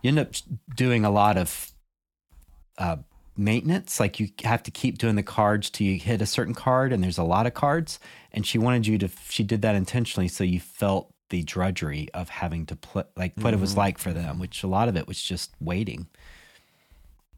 [0.03, 0.33] you end up
[0.77, 1.73] doing a lot of
[2.79, 2.97] uh,
[3.37, 3.99] maintenance.
[4.01, 7.03] Like you have to keep doing the cards till you hit a certain card, and
[7.03, 7.99] there's a lot of cards.
[8.33, 9.09] And she wanted you to.
[9.29, 13.55] She did that intentionally, so you felt the drudgery of having to play, like what
[13.55, 13.79] it was Mm-hmm.
[13.79, 14.39] like for them.
[14.39, 16.07] Which a lot of it was just waiting.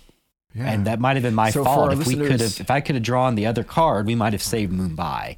[0.55, 0.71] Yeah.
[0.71, 1.93] And that might have been my So fault.
[1.93, 4.43] If we could have, if I could have drawn the other card, we might have
[4.43, 5.37] saved Mumbai.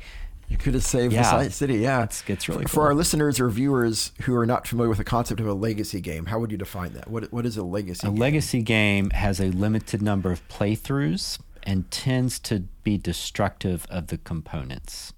[0.48, 1.42] You could have saved Yeah.
[1.42, 1.76] the city.
[1.76, 2.82] Yeah, It's- it's really for cool.
[2.84, 6.26] our listeners or viewers who are not familiar with the concept of a legacy game.
[6.26, 7.08] How would you define that?
[7.10, 8.02] What what is a legacy?
[8.02, 8.10] Game?
[8.10, 8.20] A game?
[8.20, 14.18] legacy game has a limited number of playthroughs and tends to be destructive of the
[14.18, 15.12] components.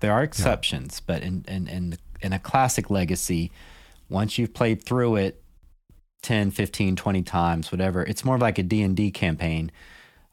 [0.00, 3.50] There are exceptions, but in, in, in, in a classic legacy,
[4.08, 5.39] once you've played through it
[6.22, 9.70] 10, 15, 20 times, whatever, it's more like a D&D campaign.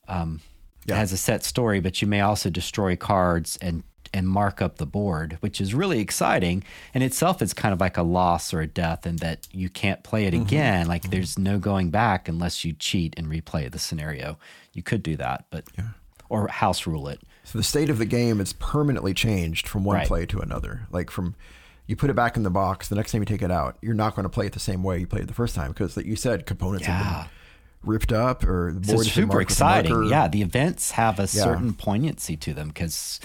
[0.08, 0.42] Um,
[0.86, 0.96] Yeah.
[0.96, 3.84] It has a set story, but you may also destroy cards and
[4.14, 6.64] and mark up the board, which is really exciting.
[6.94, 10.02] In itself, it's kind of like a loss or a death, in that you can't
[10.02, 10.88] play it again.
[10.88, 14.40] Like there's no going back unless you cheat and replay the scenario.
[14.72, 15.90] You could do that, but yeah.
[16.30, 17.20] or house rule it.
[17.44, 20.08] So the state of the game is permanently changed from one Right.
[20.08, 20.88] play to another.
[20.90, 21.36] Like from
[21.88, 23.94] you put it back in the box, the next time you take it out, you're
[23.96, 25.98] not going to play it the same way you played it the first time because,
[25.98, 27.30] like you said, components have been
[27.84, 29.94] ripped up or the board it's super marked with a exciting.
[29.94, 30.10] marker.
[30.10, 33.20] Yeah, the events have a certain poignancy to them because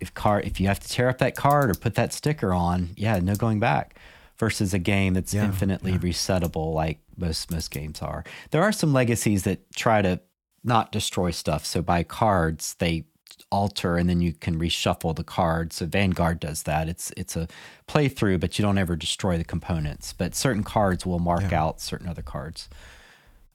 [0.00, 2.90] if car if you have to tear up that card or put that sticker on,
[2.96, 3.98] yeah, no going back.
[4.38, 8.22] Versus a game that's Yeah, infinitely resettable, like most most games are.
[8.50, 10.20] There are some legacies that try to
[10.62, 11.64] not destroy stuff.
[11.64, 13.06] So by cards, they
[13.50, 15.76] alter and then you can reshuffle the cards.
[15.76, 16.88] So Vanguard does that.
[16.88, 17.48] It's it's a
[17.88, 20.12] playthrough, but you don't ever destroy the components.
[20.12, 22.68] But certain cards will mark out certain other cards.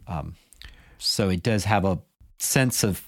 [0.07, 0.35] Um,
[0.97, 1.99] so it does have a
[2.37, 3.05] sense of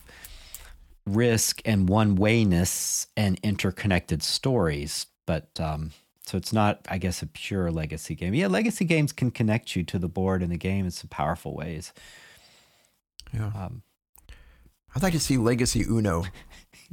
[1.06, 5.06] risk and one wayness and interconnected stories.
[5.26, 5.92] But um,
[6.26, 8.34] so it's not, I guess, a pure legacy game.
[8.34, 11.56] Yeah, legacy games can connect you to the board and the game in some powerful
[11.56, 11.94] ways.
[13.34, 13.48] Yeah.
[13.48, 13.84] Um,
[14.96, 16.26] I'd like to see Legacy Uno.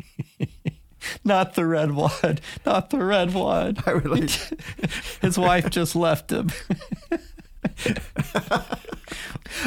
[1.24, 3.76] not the red one, not the red one.
[3.86, 4.30] Like.
[5.22, 6.50] His wife just left him.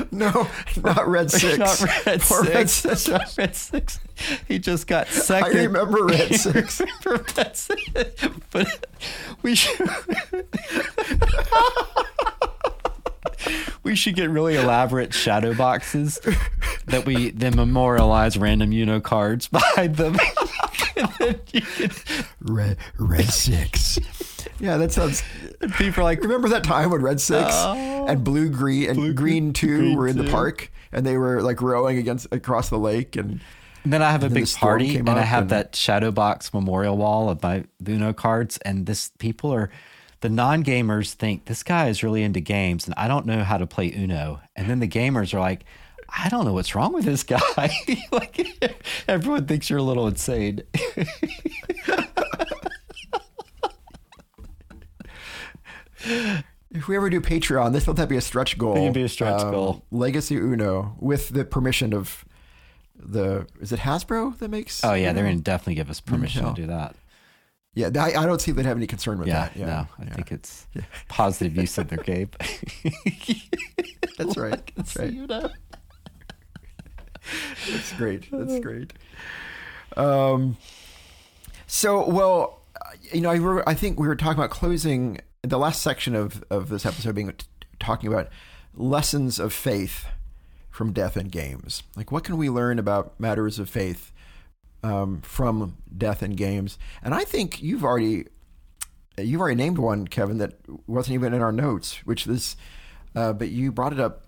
[0.12, 0.48] no,
[0.82, 1.58] not Red Six.
[1.58, 3.02] not red Poor Red six.
[3.02, 3.08] Six.
[3.08, 4.00] Not red six.
[4.48, 5.58] He just got second.
[5.58, 6.80] I remember Red Six.
[6.80, 8.28] remember Red Six.
[8.52, 8.88] But
[9.42, 9.90] we should.
[13.84, 16.20] We should get really elaborate shadow boxes
[16.86, 20.18] that we then memorialize random Uno cards behind them.
[20.96, 21.92] and then you can,
[22.42, 24.00] Red Red Six.
[24.60, 25.24] Yeah, that sounds.
[25.78, 28.06] people are like, Remember that time when Red Six oh.
[28.08, 30.32] and Blue Green and Green Two Green were in the Two.
[30.32, 33.42] park and they were like rowing against across the lake and
[33.84, 36.96] And then I have a big party, and I have and- that shadow box memorial
[36.96, 39.70] wall of my Uno cards, and this people are
[40.24, 43.58] the non gamers think this guy is really into games, and I don't know how
[43.58, 45.66] to play Uno, and then the gamers are like.
[46.16, 47.40] I don't know what's wrong with this guy.
[48.12, 48.48] like
[49.08, 50.62] everyone thinks you're a little insane.
[56.72, 58.74] If we ever do Patreon, this will that be a stretch goal.
[58.74, 59.86] Um, It could be a stretch goal.
[59.90, 62.26] Legacy Uno with the permission of
[62.96, 64.84] the is it Hasbro that makes?
[64.84, 65.14] Oh yeah, Uno?
[65.14, 66.54] they're gonna definitely give us permission hell.
[66.54, 66.96] to do that.
[67.76, 69.58] Yeah, I, I don't see they'd have any concern with Yeah, that.
[69.58, 70.14] Yeah, no, I yeah.
[70.14, 70.68] think it's
[71.08, 72.30] positive use of their game.
[74.18, 74.72] that's right.
[74.76, 75.14] That's right.
[75.14, 75.50] Uno.
[77.72, 78.30] That's great.
[78.32, 78.94] That's great.
[79.98, 80.58] Um,
[81.68, 82.62] so well,
[83.12, 86.44] you know, I, were, I think we were talking about closing the last section of
[86.50, 87.46] of this episode being t-
[87.80, 88.30] talking about
[88.76, 90.06] lessons of faith
[90.70, 91.84] from death and games.
[91.96, 94.12] Like, what can we learn about matters of faith
[94.84, 96.78] um, from death and games?
[97.02, 98.26] And I think you've already
[99.18, 100.54] you've already named one, Kevin, that
[100.88, 102.56] wasn't even in our notes, which is,
[103.16, 104.26] uh, but you brought it up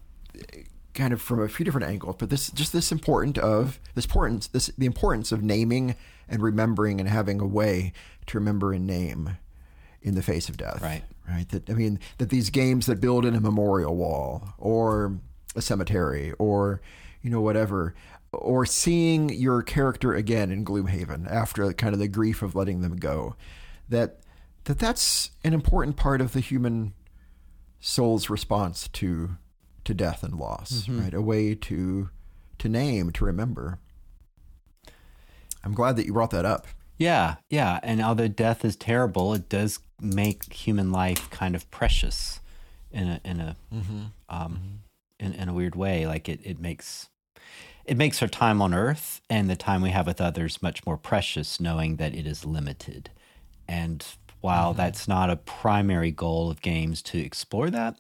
[0.94, 2.16] kind of from a few different angles.
[2.18, 5.96] But this just this important of this importance this the importance of naming
[6.28, 7.94] and remembering and having a way
[8.28, 9.38] to remember and name
[10.02, 10.82] in the face of death.
[10.82, 11.04] Right.
[11.28, 11.48] Right.
[11.50, 15.20] That I mean that these games that build in a memorial wall or
[15.56, 16.82] a cemetery or
[17.22, 17.96] you know whatever
[18.36, 22.96] or seeing your character again in Gloomhaven after kind of the grief of letting them
[22.96, 23.36] go
[23.90, 24.20] that
[24.66, 26.94] that that's an important part of the human
[27.80, 29.38] soul's response to
[29.84, 31.02] to death and loss mm-hmm.
[31.02, 32.10] right a way to
[32.58, 33.78] to name to remember
[35.64, 36.66] i'm glad that you brought that up
[36.98, 37.80] Yeah, yeah.
[37.84, 42.40] And although death is terrible, it does make human life kind of precious
[42.92, 44.04] in a in a mm-hmm.
[44.30, 45.26] um mm-hmm.
[45.26, 46.08] in, in a weird way.
[46.08, 47.10] Like it, it makes
[47.86, 50.98] it makes our time on earth and the time we have with others much more
[50.98, 53.12] precious, knowing that it is limited.
[53.68, 54.06] And
[54.42, 57.98] while that's not a primary goal of games to explore that,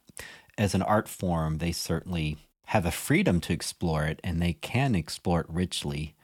[0.57, 4.95] as an art form, they certainly have a freedom to explore it and they can
[4.95, 6.15] explore it richly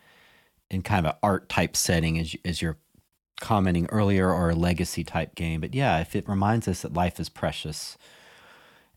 [0.69, 2.77] in kind of an art type setting as, as you're
[3.39, 5.61] commenting earlier or a legacy type game.
[5.61, 7.97] But yeah, if it reminds us that life is precious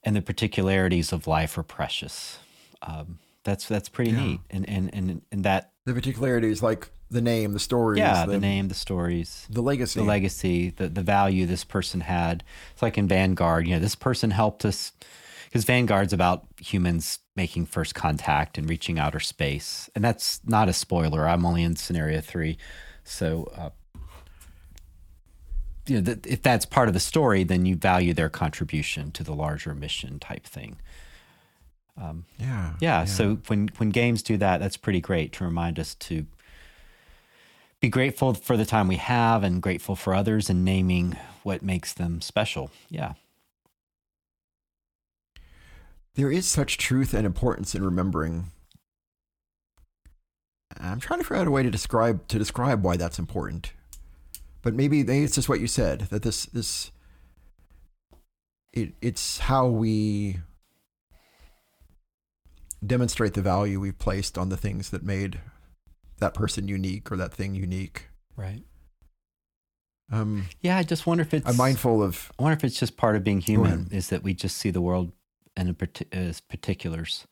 [0.02, 2.38] and the particularities of life are precious,
[2.82, 4.40] um, that's that's pretty neat.
[4.50, 7.98] And, and and and that the particularities like the name, the stories.
[7.98, 12.00] Yeah, the, the, name, the stories, the legacy, the legacy, the the value this person
[12.00, 12.42] had.
[12.72, 13.66] It's like in Vanguard.
[13.66, 14.92] You know, this person helped us
[15.44, 20.72] because Vanguard's about humans making first contact and reaching outer space, and that's not a
[20.72, 21.28] spoiler.
[21.28, 22.58] I'm only in scenario three,
[23.04, 23.50] so.
[23.56, 23.70] Uh,
[25.86, 29.34] you know, if that's part of the story, then you value their contribution to the
[29.34, 30.76] larger mission type thing.
[32.00, 33.04] Um, yeah, yeah, yeah.
[33.04, 36.26] So when when games do that, that's pretty great to remind us to
[37.80, 41.92] be grateful for the time we have and grateful for others and naming what makes
[41.92, 42.70] them special.
[42.88, 43.12] Yeah.
[46.14, 48.46] There is such truth and importance in remembering.
[50.80, 53.72] I'm trying to figure out a way to describe to describe why that's important.
[54.62, 56.90] But maybe, maybe it's just what you said that this this
[58.72, 60.38] it it's how we
[62.86, 65.40] demonstrate the value we've placed on the things that made
[66.18, 68.08] that person unique or that thing unique.
[68.36, 68.62] Right.
[70.12, 71.48] Um, yeah, I just wonder if it's.
[71.48, 72.30] I'm mindful of.
[72.38, 74.80] I wonder if it's just part of being human is that we just see the
[74.80, 75.12] world
[75.56, 77.26] in a, as particulars.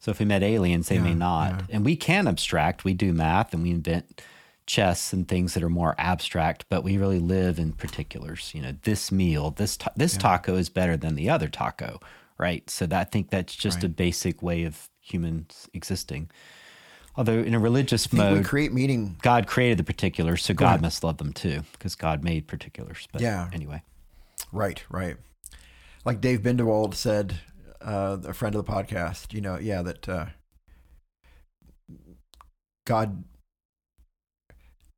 [0.00, 1.76] So if we met aliens, they yeah, may not, yeah.
[1.76, 2.84] and we can abstract.
[2.84, 4.22] We do math and we invent
[4.66, 8.52] chess and things that are more abstract, but we really live in particulars.
[8.54, 10.20] You know, this meal, this ta- this yeah.
[10.20, 12.00] taco is better than the other taco,
[12.38, 12.68] right?
[12.68, 13.84] So that, I think that's just right.
[13.84, 16.30] a basic way of humans existing.
[17.16, 19.16] Although in a religious mode, we create meaning.
[19.22, 20.82] God created the particulars, so Go God ahead.
[20.82, 23.08] must love them too, because God made particulars.
[23.10, 23.48] But yeah.
[23.52, 23.82] Anyway.
[24.52, 24.84] Right.
[24.90, 25.16] Right.
[26.04, 27.40] Like Dave Bindewald said,
[27.80, 29.32] uh, a friend of the podcast.
[29.32, 30.26] You know, yeah, that uh,
[32.84, 33.24] God,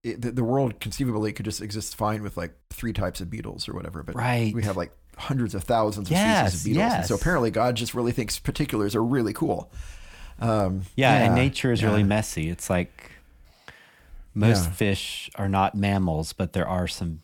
[0.02, 3.68] it, the, the world conceivably could just exist fine with like three types of beetles
[3.68, 4.52] or whatever, but right.
[4.54, 6.78] we have like hundreds of thousands of yes, species of beetles.
[6.78, 6.96] Yes.
[6.96, 9.70] And so apparently God just really thinks particulars are really cool.
[10.40, 11.88] Um, yeah, yeah, and nature is yeah.
[11.88, 12.48] really messy.
[12.48, 13.12] It's like
[14.34, 14.70] most yeah.
[14.70, 17.22] fish are not mammals, but there are some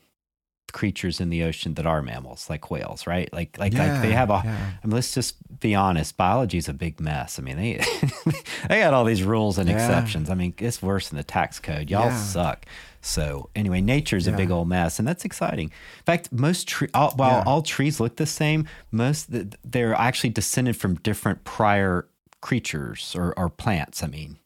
[0.75, 3.33] creatures in the ocean that are mammals, like whales, right?
[3.33, 4.35] Like, like, like they have a.
[4.35, 6.19] I mean, let's just be honest.
[6.19, 7.39] Biology is a big mess.
[7.39, 7.83] I mean, they
[8.69, 10.29] they got all these rules and exceptions.
[10.29, 11.91] I mean, it's worse than the tax code.
[11.91, 12.67] Y'all suck.
[13.01, 14.35] So anyway, nature's yeah.
[14.35, 15.69] a big old mess, and that's exciting.
[15.69, 17.45] In fact, most tree, all, while yeah.
[17.47, 22.09] all trees look the same, most they're actually descended from different prior
[22.41, 24.03] creatures or, or plants.
[24.03, 24.39] I mean,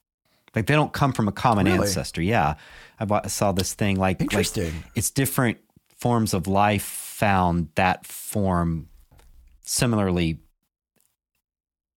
[0.55, 1.79] like they don't come from a common really?
[1.79, 2.21] ancestor.
[2.21, 2.55] Yeah,
[2.99, 4.65] I saw this thing like interesting.
[4.65, 5.59] Like it's different
[5.99, 8.89] forms of life found that form
[9.63, 10.39] similarly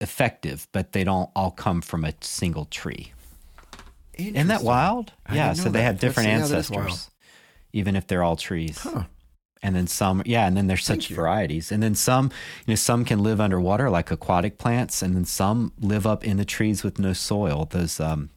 [0.01, 3.13] effective, but they don't all come from a single tree.
[4.13, 5.13] Isn't that wild?
[5.25, 5.83] I yeah, so they that.
[5.83, 7.09] have different That's, ancestors,
[7.73, 8.79] yeah, even if they're all trees.
[8.79, 9.03] Huh.
[9.63, 11.71] And then some, yeah, and then there's such varieties.
[11.71, 12.31] And then some,
[12.65, 16.37] you know, some can live underwater like aquatic plants, and then some live up in
[16.37, 17.67] the trees with no soil.
[17.69, 18.31] Those, um,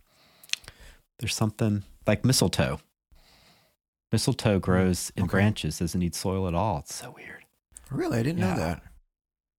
[1.18, 2.78] there's something like mistletoe.
[4.14, 5.30] Mistletoe grows in okay.
[5.32, 6.78] branches, doesn't need soil at all.
[6.78, 7.44] It's so weird.
[7.90, 8.50] Really, I didn't yeah.
[8.50, 8.82] know that.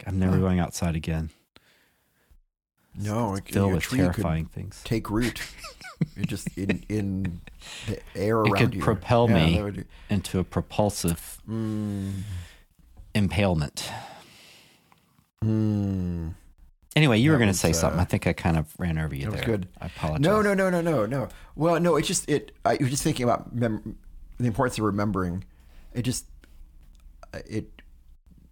[0.08, 0.40] I'm never huh.
[0.40, 1.30] going outside again.
[2.98, 4.80] No, it's filled with terrifying things.
[4.86, 5.42] Take root.
[6.16, 7.42] You're just in in
[7.88, 8.56] the air around you.
[8.56, 8.82] It could you.
[8.82, 9.88] propel yeah, me would...
[10.10, 12.14] into a propulsive mm.
[13.14, 13.92] impalement.
[15.44, 16.34] Mm.
[16.96, 18.00] Anyway, you that were going to say uh, something.
[18.00, 19.40] I think I kind of ran over you that there.
[19.40, 19.68] Was good.
[19.82, 20.22] I apologize.
[20.22, 21.28] No, no, no, no, no, no.
[21.58, 21.98] Well, no.
[21.98, 22.54] It's just it.
[22.64, 23.98] I was just thinking about mem-
[24.38, 25.46] the importance of remembering.
[25.94, 26.26] It just
[27.34, 27.82] it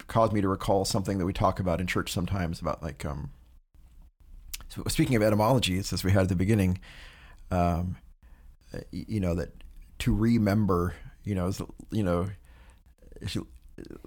[0.08, 3.32] caused me to recall something that we talk about in church sometimes about like um.
[4.70, 6.80] So speaking of etymology, as we had at the beginning
[7.52, 7.98] um,
[8.92, 9.52] you know that
[10.00, 11.62] to remember, you know, is,
[11.92, 12.30] you know,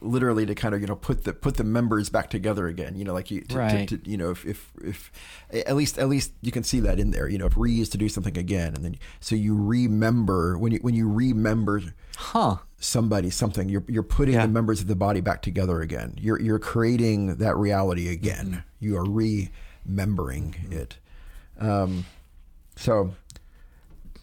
[0.01, 2.97] literally to kind of you know put the put the members back together again.
[2.97, 3.89] You know, like you, to, right.
[3.89, 5.13] to, to, you know, if, if if
[5.53, 7.29] at least at least you can see that in there.
[7.29, 10.73] You know, if re is to do something again, and then so you remember when
[10.73, 11.83] you when you remember,
[12.17, 12.57] huh?
[12.79, 13.69] Somebody, something.
[13.69, 14.43] You're you're putting yeah.
[14.43, 16.15] the members of the body back together again.
[16.19, 18.47] You're you're creating that reality again.
[18.47, 18.85] Mm-hmm.
[18.85, 19.05] You are
[19.87, 20.99] remembering it.
[21.59, 22.05] Um,
[22.77, 23.15] so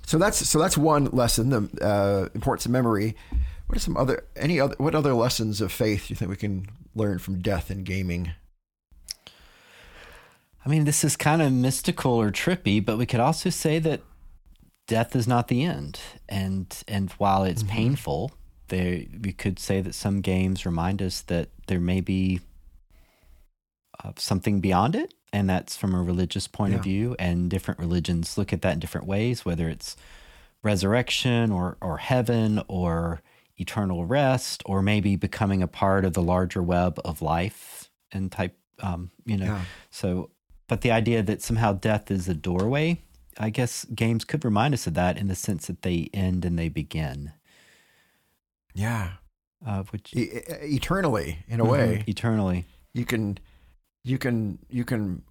[0.06, 3.16] so that's so that's one lesson, the uh, importance of memory.
[3.74, 6.38] What are some other any other what other lessons of faith do you think we
[6.38, 8.34] can learn from death and gaming?
[10.63, 14.01] I mean, this is kind of mystical or trippy, but we could also say that
[14.86, 15.99] death is not the end,
[16.30, 17.76] and and while it's mm-hmm.
[17.76, 18.32] painful,
[18.67, 22.41] there we could say that some games remind us that there may be
[24.03, 26.78] uh, something beyond it and that's from a religious point yeah.
[26.78, 29.95] of view and different religions look at that in different ways whether it's
[30.61, 33.24] resurrection or or heaven or
[33.58, 38.58] eternal rest or maybe becoming a part of the larger web of life and type
[38.82, 39.62] um, you know yeah.
[39.91, 40.30] so
[40.68, 42.99] but the idea that somehow death is a doorway
[43.38, 46.58] I guess games could remind us of that in the sense that they end and
[46.58, 47.34] they begin.
[48.74, 49.14] Yeah.
[49.66, 51.72] Uh, which e- eternally, in a mm-hmm.
[51.72, 53.38] way, eternally, you can,
[54.04, 55.24] you can, you can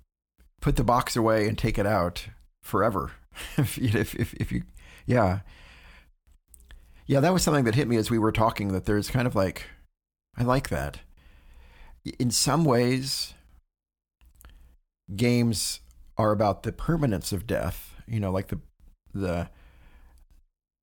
[0.60, 2.28] put the box away and take it out
[2.62, 3.12] forever.
[3.56, 4.62] if, if, if, if you,
[5.06, 5.40] yeah,
[7.06, 8.68] yeah, that was something that hit me as we were talking.
[8.68, 9.66] That there's kind of like,
[10.36, 11.00] I like that.
[12.18, 13.34] In some ways,
[15.14, 15.80] games
[16.16, 17.94] are about the permanence of death.
[18.06, 18.60] You know, like the
[19.14, 19.48] the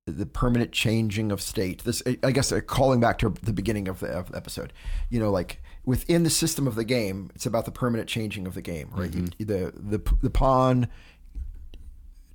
[0.06, 1.84] the permanent changing of state.
[1.84, 4.72] This, I guess, uh, calling back to the beginning of the, of the, episode.
[5.08, 8.54] You know, like within the system of the game, it's about the permanent changing of
[8.54, 9.10] the game, right?
[9.10, 9.26] Mm-hmm.
[9.38, 10.88] You, the the the pawn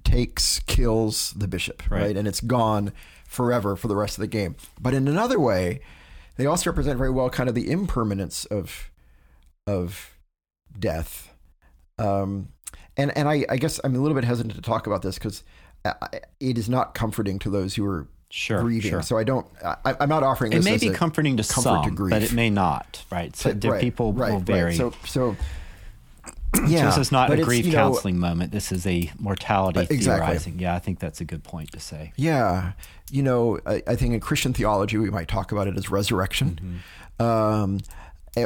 [0.06, 2.01] takes kills the bishop, right.
[2.01, 2.93] right, and it's gone
[3.26, 4.56] forever for the rest of the game.
[4.80, 5.82] But in another way,
[6.38, 8.91] they also represent very well kind of the impermanence of
[9.68, 10.16] of
[10.80, 11.34] death.
[11.97, 12.49] Um,
[12.95, 15.43] and and I, I guess I'm a little bit hesitant to talk about this because
[16.39, 18.91] it is not comforting to those who are sure, grieving.
[18.91, 19.01] Sure.
[19.01, 19.47] So I don't.
[19.64, 20.53] I, am not offering.
[20.53, 23.03] It may be comforting to some, to but it may not.
[23.12, 23.36] Right.
[23.36, 24.64] So right, people right, will vary.
[24.64, 24.78] Right.
[24.78, 25.36] So so.
[26.68, 28.52] Yeah, so this is not a grief counseling know, moment.
[28.52, 30.26] This is a mortality exactly.
[30.26, 30.60] theorizing.
[30.60, 32.14] Yeah, I think that's a good point to say.
[32.16, 32.74] Yeah,
[33.12, 36.82] you know, I, I think in Christian theology we might talk about it as resurrection,
[37.20, 37.24] mm-hmm.
[37.24, 37.80] um,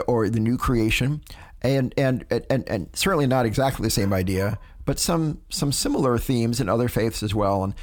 [0.08, 1.22] or the new creation
[1.62, 6.62] and, and and and certainly not exactly the same idea, but some some similar themes
[6.62, 7.64] in other faiths as well.
[7.64, 7.76] And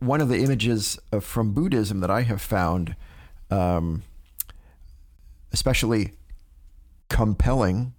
[0.00, 2.96] one of the images from Buddhism that I have found,
[3.50, 4.02] um,
[5.52, 6.12] especially
[7.08, 7.94] compelling.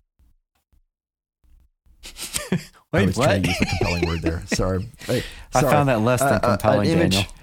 [2.92, 3.26] Wait, I was what?
[3.26, 4.44] trying to use a compelling word there.
[4.48, 4.90] Sorry.
[5.00, 5.24] sorry.
[5.54, 7.24] I found that less than uh, uh compelling, uh, Daniel.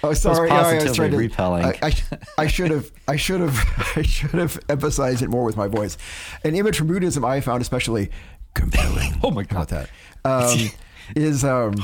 [0.00, 0.48] Oh, sorry.
[0.48, 1.64] I was trying to, repelling.
[1.64, 1.92] I, I,
[2.36, 2.92] I, should have.
[3.08, 3.58] I should have.
[3.96, 5.98] I should have emphasized it more with my voice.
[6.44, 8.10] An image from Buddhism I found especially
[8.54, 9.18] compelling.
[9.24, 9.90] oh my god, that
[10.24, 10.70] um,
[11.16, 11.74] is um,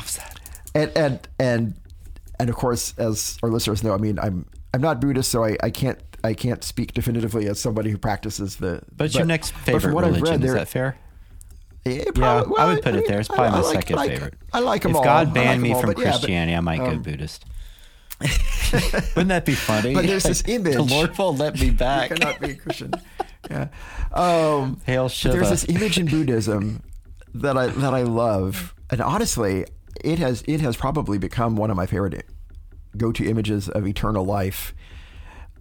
[0.76, 1.74] and and and
[2.38, 5.56] and of course, as our listeners know, I mean, I'm I'm not Buddhist, so I,
[5.60, 8.82] I can't I can't speak definitively as somebody who practices the.
[8.88, 10.96] But, but your next favorite religion read, is that fair?
[11.84, 13.20] Yeah, probably, yeah well, I would put I mean, it there.
[13.20, 14.34] It's probably I, my like, second like, favorite.
[14.52, 15.02] I like them if all.
[15.02, 17.44] If God banned like me all, from Christianity, yeah, but, I might um, go Buddhist.
[19.16, 19.92] Wouldn't that be funny?
[19.92, 20.74] But there's this image.
[20.74, 22.10] the Lord won't let me back.
[22.10, 22.92] you cannot be a Christian.
[23.50, 23.68] Yeah.
[24.12, 25.34] Um, Hail Shiva.
[25.34, 26.82] There's this image in Buddhism
[27.34, 29.66] that I that I love, and honestly,
[30.02, 32.24] it has it has probably become one of my favorite
[32.96, 34.74] go to images of eternal life,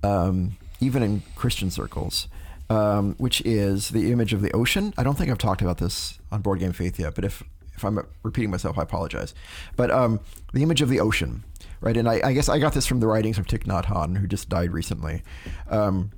[0.03, 2.27] um, even in Christian circles.
[2.73, 4.95] Um, which is the image of the ocean.
[4.97, 7.43] I don't think I've talked about this on Board Game Faith yet, but if
[7.75, 9.35] if I'm repeating myself, I apologize.
[9.75, 10.19] But um,
[10.53, 11.43] the image of the ocean,
[11.81, 11.95] right?
[11.95, 14.25] And I, I, guess I got this from the writings of Thich Nhat Hanh, who
[14.25, 15.21] just died recently.
[15.69, 16.11] Um,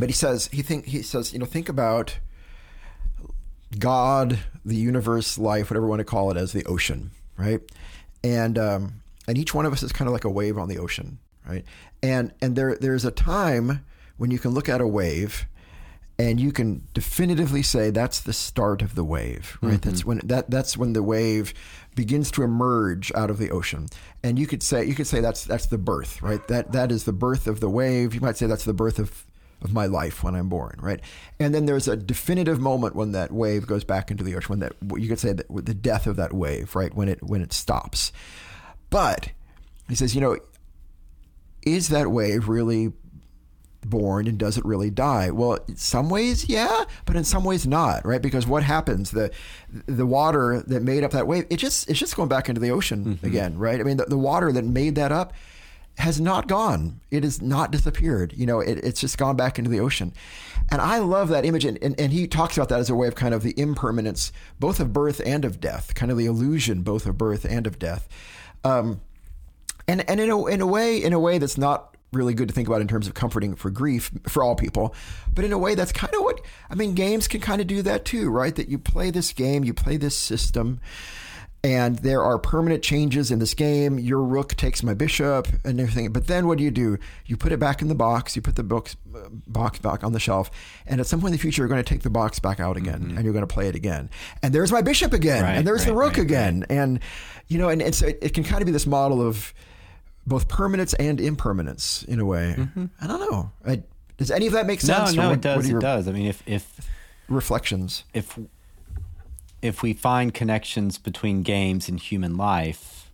[0.00, 2.18] but he says he think he says you know think about
[3.78, 7.60] God, the universe, life, whatever you want to call it, as the ocean, right?
[8.24, 8.94] And um,
[9.28, 11.64] and each one of us is kind of like a wave on the ocean, right?
[12.02, 13.84] And and there there's a time
[14.16, 15.46] when you can look at a wave
[16.18, 19.90] and you can definitively say that's the start of the wave right mm-hmm.
[19.90, 21.54] that's when that that's when the wave
[21.94, 23.86] begins to emerge out of the ocean
[24.22, 27.04] and you could say you could say that's that's the birth right that that is
[27.04, 29.24] the birth of the wave you might say that's the birth of
[29.62, 31.00] of my life when I'm born, right?
[31.40, 34.58] And then there's a definitive moment when that wave goes back into the ocean, when
[34.60, 36.94] that you could say that the death of that wave, right?
[36.94, 38.12] When it when it stops.
[38.90, 39.30] But
[39.88, 40.38] he says, you know,
[41.62, 42.92] is that wave really
[43.84, 45.30] born and does it really die?
[45.30, 48.22] Well, in some ways, yeah, but in some ways not, right?
[48.22, 49.10] Because what happens?
[49.10, 49.30] The
[49.86, 52.70] the water that made up that wave, it just it's just going back into the
[52.70, 53.26] ocean mm-hmm.
[53.26, 53.80] again, right?
[53.80, 55.32] I mean, the, the water that made that up
[55.98, 57.00] has not gone.
[57.10, 58.32] It has not disappeared.
[58.36, 60.12] You know, it, it's just gone back into the ocean.
[60.70, 61.64] And I love that image.
[61.64, 64.30] And, and, and, he talks about that as a way of kind of the impermanence,
[64.60, 67.80] both of birth and of death, kind of the illusion, both of birth and of
[67.80, 68.08] death.
[68.62, 69.00] Um,
[69.88, 72.54] and and in a, in a way, in a way that's not really good to
[72.54, 74.94] think about in terms of comforting for grief for all people.
[75.32, 76.40] But in a way, that's kind of what
[76.70, 76.94] I mean.
[76.94, 78.54] Games can kind of do that too, right?
[78.54, 80.80] That you play this game, you play this system,
[81.62, 83.98] and there are permanent changes in this game.
[83.98, 86.12] Your rook takes my bishop and everything.
[86.12, 86.98] But then what do you do?
[87.26, 88.36] You put it back in the box.
[88.36, 90.50] You put the books uh, box back on the shelf,
[90.86, 92.76] and at some point in the future, you're going to take the box back out
[92.76, 93.16] again, mm-hmm.
[93.16, 94.08] and you're going to play it again.
[94.42, 97.00] And there's my bishop again, right, and there's right, the rook right, again, and
[97.48, 99.52] you know, and so it, it can kind of be this model of
[100.28, 102.54] both permanence and impermanence in a way.
[102.56, 102.86] Mm-hmm.
[103.00, 103.50] I don't know.
[103.66, 103.82] I,
[104.16, 105.14] does any of that make sense?
[105.14, 105.68] No, no, what, it does.
[105.68, 106.08] It does.
[106.08, 106.88] I mean, if if
[107.28, 108.38] reflections, if
[109.62, 113.10] if we find connections between games and human life,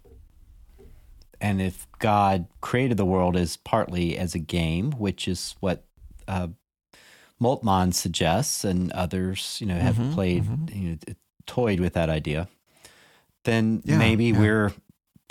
[1.40, 5.84] and if God created the world as partly as a game, which is what
[6.26, 6.48] uh,
[7.40, 10.76] Moltmann suggests, and others, you know, have mm-hmm, played, mm-hmm.
[10.76, 11.14] you know,
[11.46, 12.48] toyed with that idea
[13.44, 14.38] then Yeah, maybe yeah.
[14.38, 14.72] we're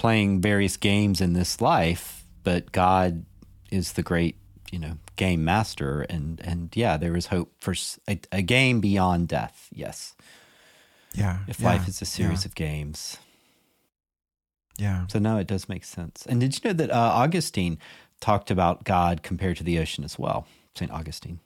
[0.04, 3.24] playing various games in this life, but God
[3.72, 4.36] is the great,
[4.70, 7.74] you know, game master, and and yeah, there is hope for
[8.34, 9.70] a game beyond death.
[9.72, 10.14] Yes,
[11.14, 11.40] Yeah.
[11.48, 13.18] if yeah, life is a series yeah, of games.
[14.78, 15.08] Yeah.
[15.08, 16.26] So no, it does make sense.
[16.28, 17.78] And did you know that uh, Augustine
[18.20, 20.46] talked about God compared to the ocean as well?
[20.76, 21.40] Saint Augustine.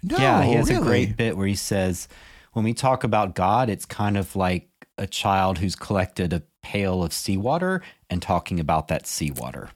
[0.00, 0.80] No, yeah, he has really?
[0.80, 2.06] a great bit where he says,
[2.52, 4.69] when we talk about God, it's kind of like
[5.00, 9.70] a child who's collected a pail of seawater and talking about that seawater.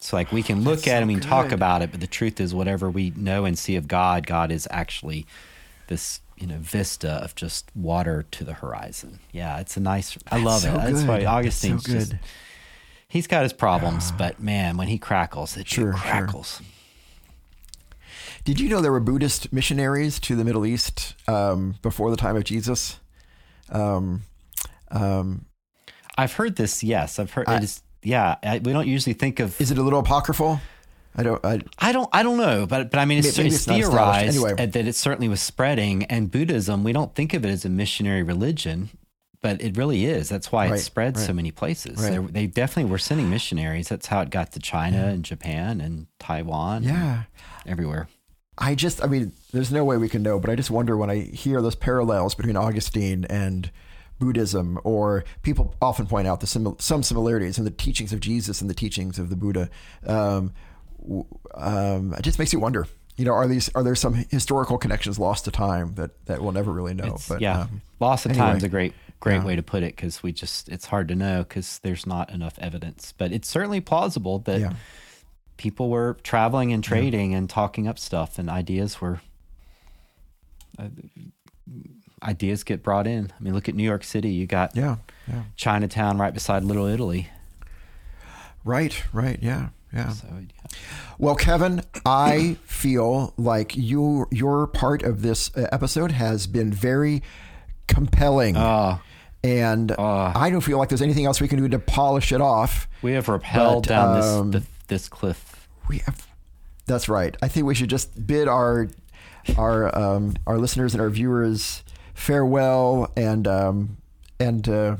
[0.00, 2.06] So, like, we can look That's at it so and talk about it, but the
[2.06, 5.24] truth is, whatever we know and see of God, God is actually
[5.86, 9.20] this, you know, vista of just water to the horizon.
[9.32, 10.76] Yeah, it's a nice, I love so it.
[10.78, 12.10] That's why That's Augustine's so good.
[12.10, 12.14] just,
[13.08, 16.00] he's got his problems, but man, when he crackles, it Sure, sure.
[16.00, 16.60] crackles.
[18.44, 22.36] Did you know there were Buddhist missionaries to the Middle East um, before the time
[22.36, 23.00] of Jesus?
[23.70, 24.24] Um,
[24.94, 25.44] um,
[26.16, 26.82] I've heard this.
[26.82, 27.82] Yes, I've heard I- it is.
[28.02, 29.58] Yeah, I, we don't usually think of.
[29.60, 30.60] is it a little apocryphal?
[31.16, 31.44] I don't.
[31.44, 32.08] I, I don't.
[32.12, 34.54] I don't know, but but I mean, it's, it's, it's theorized Anyway.
[34.66, 36.04] that it certainly was spreading.
[36.04, 38.90] And Buddhism, we don't think of it as a missionary religion,
[39.40, 40.28] but it really is.
[40.28, 41.98] That's why Right, it spread so many places.
[42.02, 42.10] Right.
[42.10, 43.88] There- They definitely were sending missionaries.
[43.88, 46.78] That's how it got to China and Japan and Taiwan.
[46.78, 47.22] and yeah.
[47.64, 48.08] everywhere.
[48.58, 51.10] I just, I mean, there's no way we can know, but I just wonder when
[51.10, 53.70] I hear those parallels between Augustine and
[54.18, 58.60] Buddhism, or people often point out the simil- some similarities in the teachings of Jesus
[58.60, 59.68] and the teachings of the Buddha.
[60.06, 60.52] Um,
[61.54, 62.86] um, it just makes you wonder.
[63.16, 66.52] You know, are these are there some historical connections lost to time that that we'll
[66.52, 67.04] never really know?
[67.04, 68.56] It's- but yeah, um, loss of anyway.
[68.56, 69.44] is a great great Yeah.
[69.44, 72.58] way to put it because we just it's hard to know because there's not enough
[72.58, 73.12] evidence.
[73.16, 74.72] But it's certainly plausible that yeah,
[75.56, 79.20] people were traveling and trading and talking up stuff and ideas were
[80.78, 80.88] uh,
[82.24, 84.96] ideas get brought in i mean look at new york city you got yeah,
[85.28, 85.42] yeah.
[85.56, 87.28] chinatown right beside little italy
[88.64, 90.08] Right, right, yeah, yeah.
[90.08, 90.78] so yeah.
[91.18, 97.22] Well, Kevin, I feel like you your part of this uh, episode has been very
[97.86, 99.00] compelling, oh
[99.42, 100.32] and uh.
[100.34, 102.88] I don't feel like there's anything else we can do to polish it off.
[103.02, 106.26] we have rappelled But, down um, this the, this cliff We have,
[106.86, 107.36] that's right.
[107.42, 108.88] I think we should just bid our
[109.58, 111.83] our um, our listeners and our viewers
[112.14, 113.96] farewell and um,
[114.40, 114.96] and uh,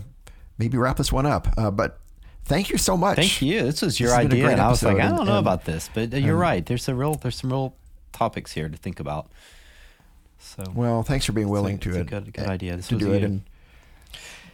[0.58, 1.48] maybe wrap this one up.
[1.56, 1.98] Uh, but
[2.44, 3.16] thank you so much.
[3.16, 5.28] thank you this was your This a idea and i was like i don't and-
[5.28, 7.74] know about this but uh, you're right there's a real there's some real
[8.12, 9.30] topics here to think about
[10.38, 12.06] so Well, thanks for being willing it's to a it.
[12.06, 13.40] good, good idea this to was do it and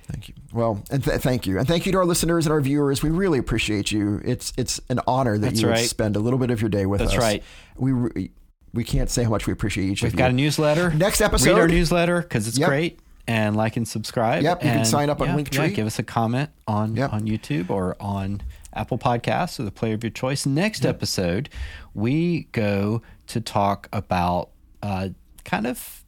[0.05, 2.61] thank you well and th- thank you and thank you to our listeners and our
[2.61, 5.85] viewers we really appreciate you it's it's an honor that That's you right.
[5.85, 7.43] spend a little bit of your day with That's us That's right.
[7.77, 8.31] we re-
[8.73, 10.91] we can't say how much we appreciate each We've of got a newsletter.
[10.95, 12.69] Next episode- Read our newsletter because it's Yep.
[12.69, 13.01] great.
[13.27, 14.43] And like and subscribe.
[14.43, 15.69] Yep, you can sign up on yeah, Linktree.
[15.69, 17.13] Yeah, give us a comment on Yep.
[17.13, 18.43] on YouTube or on
[18.73, 20.47] Apple Podcasts or the player of your choice.
[20.47, 21.49] Next episode,
[21.95, 24.51] we go to talk about
[24.83, 25.11] uh,
[25.45, 26.03] kind of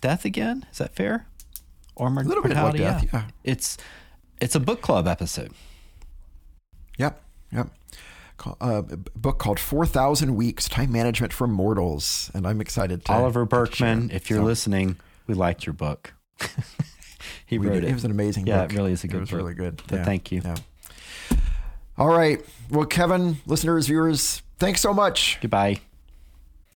[0.00, 0.64] death again.
[0.70, 1.26] Is that fair?
[1.96, 3.24] Or mor- little bit like death, yeah.
[3.42, 3.76] It's
[4.40, 5.52] it's a book club episode.
[6.98, 7.20] yep
[7.50, 7.68] yep
[8.46, 8.82] a uh,
[9.16, 14.28] book called 4000 weeks time management for mortals and i'm excited to Oliver Burkeman, if
[14.30, 16.12] you're So, listening, we liked your book.
[17.46, 17.90] he wrote did- it.
[17.90, 19.36] it was an amazing Yeah, book it really is a good it was book.
[19.38, 20.42] really good So thank you.
[20.44, 20.56] yeah
[21.96, 25.80] all right well kevin listeners viewers thanks so much Goodbye.